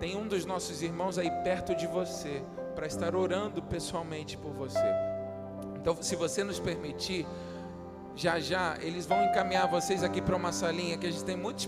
tem 0.00 0.16
um 0.16 0.26
dos 0.26 0.44
nossos 0.44 0.82
irmãos 0.82 1.16
aí 1.18 1.30
perto 1.44 1.74
de 1.76 1.86
você 1.86 2.42
para 2.74 2.86
estar 2.86 3.14
orando 3.14 3.62
pessoalmente 3.62 4.36
por 4.36 4.52
você. 4.52 4.78
Então, 5.76 5.96
se 6.02 6.16
você 6.16 6.42
nos 6.42 6.58
permitir, 6.58 7.26
já 8.20 8.38
já 8.38 8.76
eles 8.82 9.06
vão 9.06 9.24
encaminhar 9.24 9.66
vocês 9.66 10.04
aqui 10.04 10.20
para 10.20 10.36
uma 10.36 10.52
salinha 10.52 10.98
que 10.98 11.06
a 11.06 11.10
gente 11.10 11.24
tem 11.24 11.36
muitos 11.36 11.64